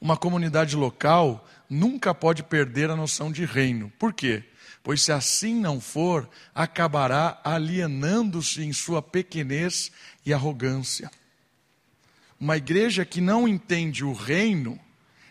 [0.00, 3.92] Uma comunidade local nunca pode perder a noção de reino.
[3.98, 4.42] Por quê?
[4.82, 9.92] Pois se assim não for, acabará alienando-se em sua pequenez
[10.24, 11.10] e arrogância.
[12.40, 14.78] Uma igreja que não entende o reino,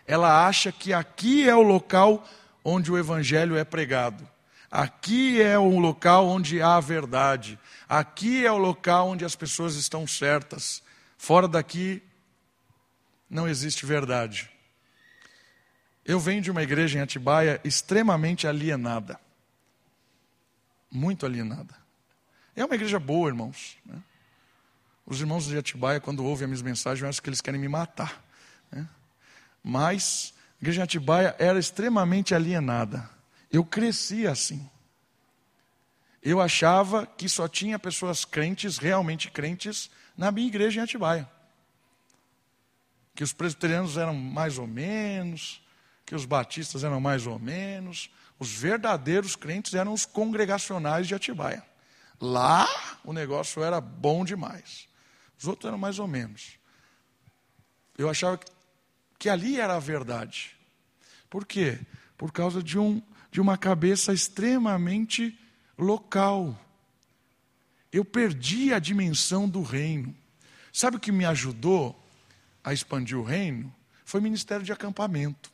[0.06, 2.26] ela acha que aqui é o local
[2.64, 4.28] onde o evangelho é pregado.
[4.70, 7.58] Aqui é o local onde há a verdade.
[7.88, 10.82] Aqui é o local onde as pessoas estão certas.
[11.16, 12.02] Fora daqui
[13.30, 14.50] não existe verdade.
[16.04, 19.18] Eu venho de uma igreja em Atibaia extremamente alienada.
[20.90, 21.74] Muito alienada.
[22.56, 23.76] É uma igreja boa, irmãos.
[23.84, 23.98] Né?
[25.10, 28.22] Os irmãos de Atibaia, quando ouvem as minhas mensagens, acho que eles querem me matar.
[28.70, 28.86] Né?
[29.64, 33.08] Mas a igreja de Atibaia era extremamente alienada.
[33.50, 34.68] Eu cresci assim.
[36.22, 41.26] Eu achava que só tinha pessoas crentes, realmente crentes, na minha igreja em Atibaia.
[43.14, 45.62] Que os presbiterianos eram mais ou menos,
[46.04, 51.64] que os batistas eram mais ou menos, os verdadeiros crentes eram os congregacionais de Atibaia.
[52.20, 52.68] Lá
[53.04, 54.86] o negócio era bom demais.
[55.38, 56.58] Os outros eram mais ou menos.
[57.96, 58.40] Eu achava
[59.18, 60.56] que ali era a verdade.
[61.30, 61.78] Por quê?
[62.16, 65.38] Por causa de, um, de uma cabeça extremamente
[65.76, 66.58] local.
[67.92, 70.14] Eu perdi a dimensão do reino.
[70.72, 72.00] Sabe o que me ajudou
[72.62, 73.74] a expandir o reino?
[74.04, 75.50] Foi o ministério de acampamento.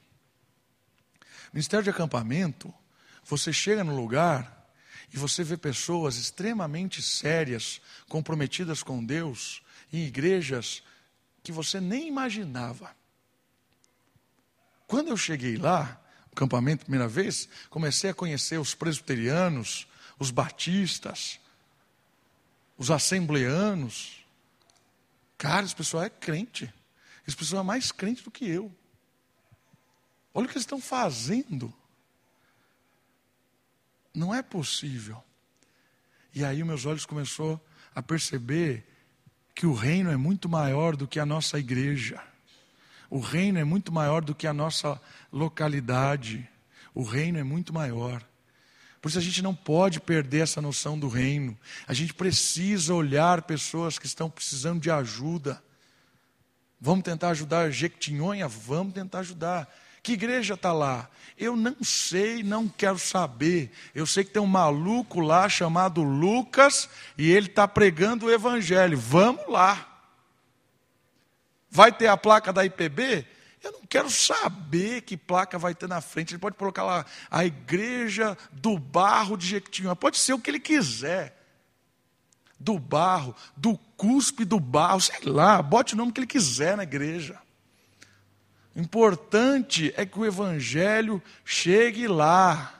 [1.52, 2.72] Ministério de acampamento,
[3.24, 4.68] você chega no lugar
[5.12, 9.62] e você vê pessoas extremamente sérias, comprometidas com Deus,
[9.94, 10.82] em igrejas
[11.42, 12.94] que você nem imaginava.
[14.86, 19.86] Quando eu cheguei lá, no acampamento, primeira vez, comecei a conhecer os presbiterianos,
[20.18, 21.38] os batistas,
[22.76, 24.24] os assembleanos.
[25.38, 26.72] Cara, esse pessoal é crente.
[27.26, 28.74] Esse pessoal é mais crente do que eu.
[30.32, 31.72] Olha o que eles estão fazendo.
[34.12, 35.22] Não é possível.
[36.34, 37.64] E aí meus olhos começou
[37.94, 38.84] a perceber
[39.54, 42.20] que o reino é muito maior do que a nossa igreja.
[43.08, 45.00] O reino é muito maior do que a nossa
[45.32, 46.48] localidade.
[46.94, 48.24] O reino é muito maior.
[49.00, 51.56] Por isso a gente não pode perder essa noção do reino.
[51.86, 55.62] A gente precisa olhar pessoas que estão precisando de ajuda.
[56.80, 58.48] Vamos tentar ajudar Jequitinhonha?
[58.48, 59.72] Vamos tentar ajudar.
[60.04, 61.08] Que igreja está lá?
[61.36, 63.72] Eu não sei, não quero saber.
[63.94, 68.98] Eu sei que tem um maluco lá chamado Lucas e ele está pregando o evangelho.
[68.98, 69.88] Vamos lá.
[71.70, 73.26] Vai ter a placa da IPB?
[73.62, 76.34] Eu não quero saber que placa vai ter na frente.
[76.34, 79.96] Ele pode colocar lá a igreja do barro de Jequitinhonha.
[79.96, 81.34] Pode ser o que ele quiser.
[82.60, 86.82] Do barro, do cuspe do barro, sei lá, bote o nome que ele quiser na
[86.82, 87.42] igreja.
[88.76, 92.72] Importante é que o evangelho chegue lá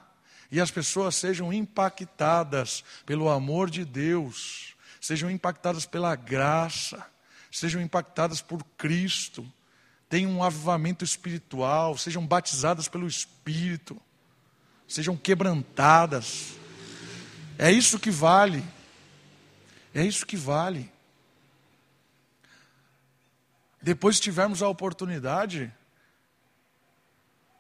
[0.51, 7.05] e as pessoas sejam impactadas pelo amor de Deus, sejam impactadas pela graça,
[7.51, 9.47] sejam impactadas por Cristo
[10.15, 14.01] tenham um avivamento espiritual, sejam batizadas pelo Espírito,
[14.87, 16.53] sejam quebrantadas.
[17.59, 18.65] É isso que vale.
[19.93, 20.89] É isso que vale.
[23.83, 25.73] Depois, tivermos a oportunidade,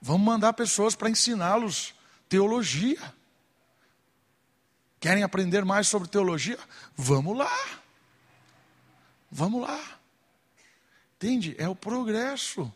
[0.04, 1.94] vamos mandar pessoas para ensiná-los
[2.28, 3.00] teologia.
[5.00, 6.58] Querem aprender mais sobre teologia?
[6.94, 7.80] Vamos lá.
[9.30, 9.98] Vamos lá.
[11.16, 11.54] Entende?
[11.56, 12.70] É o progresso.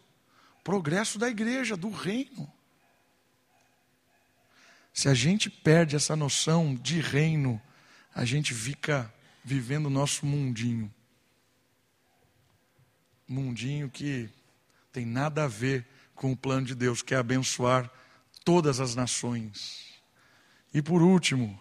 [0.64, 2.50] Progresso da igreja, do reino.
[4.94, 7.60] Se a gente perde essa noção de reino,
[8.14, 9.12] a gente fica
[9.44, 10.92] vivendo o nosso mundinho.
[13.28, 14.30] Mundinho que
[14.90, 15.86] tem nada a ver
[16.18, 17.88] com o plano de Deus, que é abençoar
[18.44, 19.86] todas as nações.
[20.74, 21.58] E por último,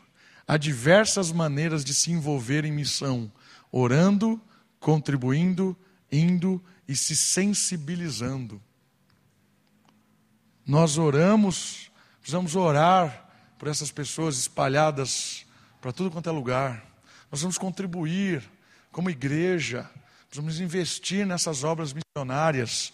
[0.48, 3.32] há diversas maneiras de se envolver em missão:
[3.72, 4.42] orando,
[4.80, 5.78] contribuindo,
[6.12, 8.62] indo e se sensibilizando.
[10.66, 15.46] Nós oramos, precisamos orar por essas pessoas espalhadas
[15.80, 16.84] para tudo quanto é lugar.
[17.32, 18.44] Nós vamos contribuir
[18.92, 19.90] como igreja,
[20.28, 22.92] precisamos investir nessas obras missionárias,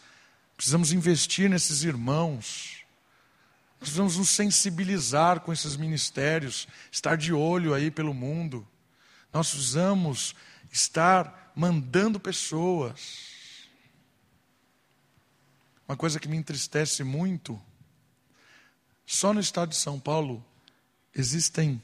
[0.56, 2.84] precisamos investir nesses irmãos.
[3.80, 8.68] Nós precisamos nos sensibilizar com esses ministérios, estar de olho aí pelo mundo.
[9.32, 10.36] Nós precisamos
[10.72, 13.34] estar mandando pessoas
[15.88, 17.62] uma coisa que me entristece muito,
[19.06, 20.43] só no estado de São Paulo
[21.14, 21.82] existem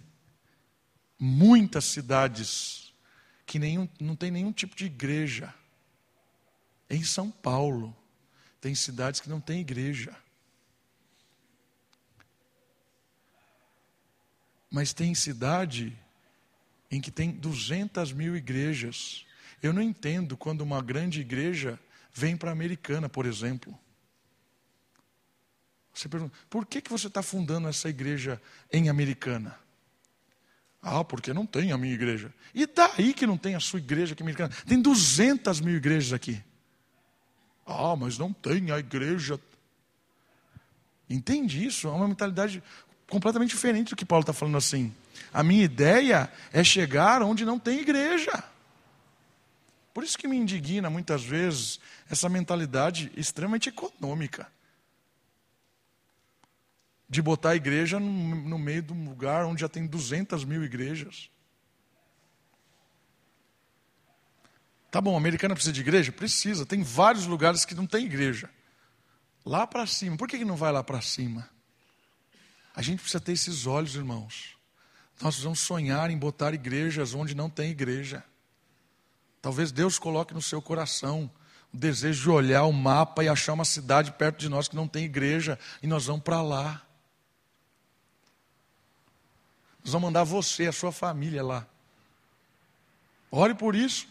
[1.19, 2.93] muitas cidades
[3.45, 5.53] que nenhum, não tem nenhum tipo de igreja.
[6.89, 7.95] Em São Paulo,
[8.61, 10.15] tem cidades que não tem igreja.
[14.69, 15.97] Mas tem cidade
[16.91, 19.25] em que tem 200 mil igrejas.
[19.61, 21.79] Eu não entendo quando uma grande igreja
[22.13, 23.77] vem para a americana, por exemplo.
[25.93, 28.41] Você pergunta, por que, que você está fundando essa igreja
[28.71, 29.57] em Americana?
[30.81, 32.33] Ah, porque não tem a minha igreja.
[32.53, 34.53] E daí que não tem a sua igreja aqui Americana?
[34.65, 36.41] Tem 200 mil igrejas aqui.
[37.69, 39.39] Ah, mas não tem a igreja.
[41.07, 41.87] Entende isso?
[41.87, 42.63] É uma mentalidade
[43.07, 44.93] completamente diferente do que Paulo está falando assim.
[45.31, 48.43] A minha ideia é chegar onde não tem igreja.
[49.93, 54.47] Por isso que me indigna muitas vezes essa mentalidade extremamente econômica
[57.07, 61.29] de botar a igreja no, meio de um lugar onde já tem 200 mil igrejas.
[64.91, 66.11] Tá bom, a americana precisa de igreja?
[66.11, 66.65] Precisa.
[66.65, 68.49] Tem vários lugares que não tem igreja.
[69.45, 70.17] Lá para cima.
[70.17, 71.49] Por que, que não vai lá para cima?
[72.75, 74.55] A gente precisa ter esses olhos, irmãos.
[75.21, 78.23] Nós precisamos sonhar em botar igrejas onde não tem igreja.
[79.41, 81.29] Talvez Deus coloque no seu coração
[81.73, 84.87] o desejo de olhar o mapa e achar uma cidade perto de nós que não
[84.87, 86.81] tem igreja e nós vamos para lá.
[89.83, 91.67] Nós vamos mandar você, a sua família lá.
[93.31, 94.07] Ore por isso.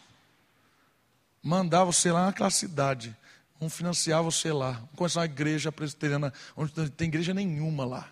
[1.43, 3.16] Mandar você lá naquela cidade.
[3.59, 4.72] Vamos financiar você lá.
[4.72, 8.09] Vamos começar uma igreja presbiteriana, onde não tem igreja nenhuma lá.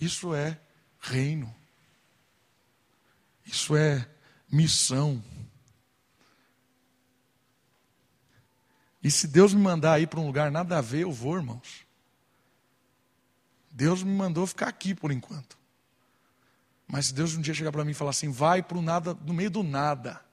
[0.00, 0.58] Isso é
[1.00, 1.54] reino.
[3.44, 4.06] Isso é
[4.50, 5.22] missão.
[9.02, 11.86] E se Deus me mandar ir para um lugar nada a ver, eu vou, irmãos.
[13.70, 15.55] Deus me mandou ficar aqui por enquanto.
[16.86, 19.14] Mas se Deus um dia chegar para mim e falar assim, vai para o nada,
[19.14, 20.24] no meio do nada,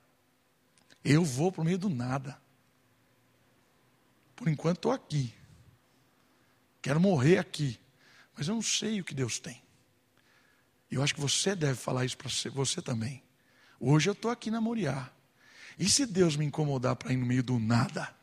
[1.04, 2.38] eu vou para o meio do nada.
[4.36, 5.34] Por enquanto estou aqui.
[6.82, 7.80] Quero morrer aqui.
[8.36, 9.62] Mas eu não sei o que Deus tem.
[10.90, 13.24] Eu acho que você deve falar isso para você também.
[13.80, 15.10] Hoje eu estou aqui na Moriá.
[15.78, 18.14] E se Deus me incomodar para ir no meio do nada?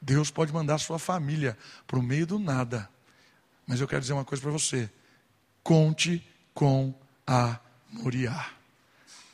[0.00, 1.56] Deus pode mandar sua família
[1.86, 2.88] para o meio do nada.
[3.72, 4.90] Mas eu quero dizer uma coisa para você:
[5.62, 6.94] conte com
[7.26, 7.58] a
[7.88, 8.50] Moriá.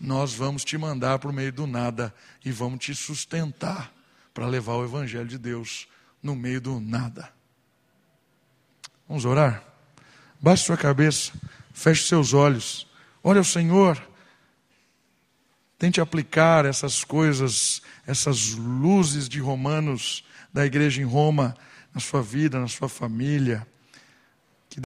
[0.00, 2.14] Nós vamos te mandar para o meio do nada
[2.44, 3.92] e vamos te sustentar
[4.32, 5.88] para levar o Evangelho de Deus
[6.22, 7.32] no meio do nada.
[9.08, 9.60] Vamos orar?
[10.40, 11.32] Baixe sua cabeça,
[11.72, 12.86] feche seus olhos,
[13.24, 14.00] olhe ao Senhor.
[15.76, 21.56] Tente aplicar essas coisas, essas luzes de Romanos da igreja em Roma,
[21.92, 23.66] na sua vida, na sua família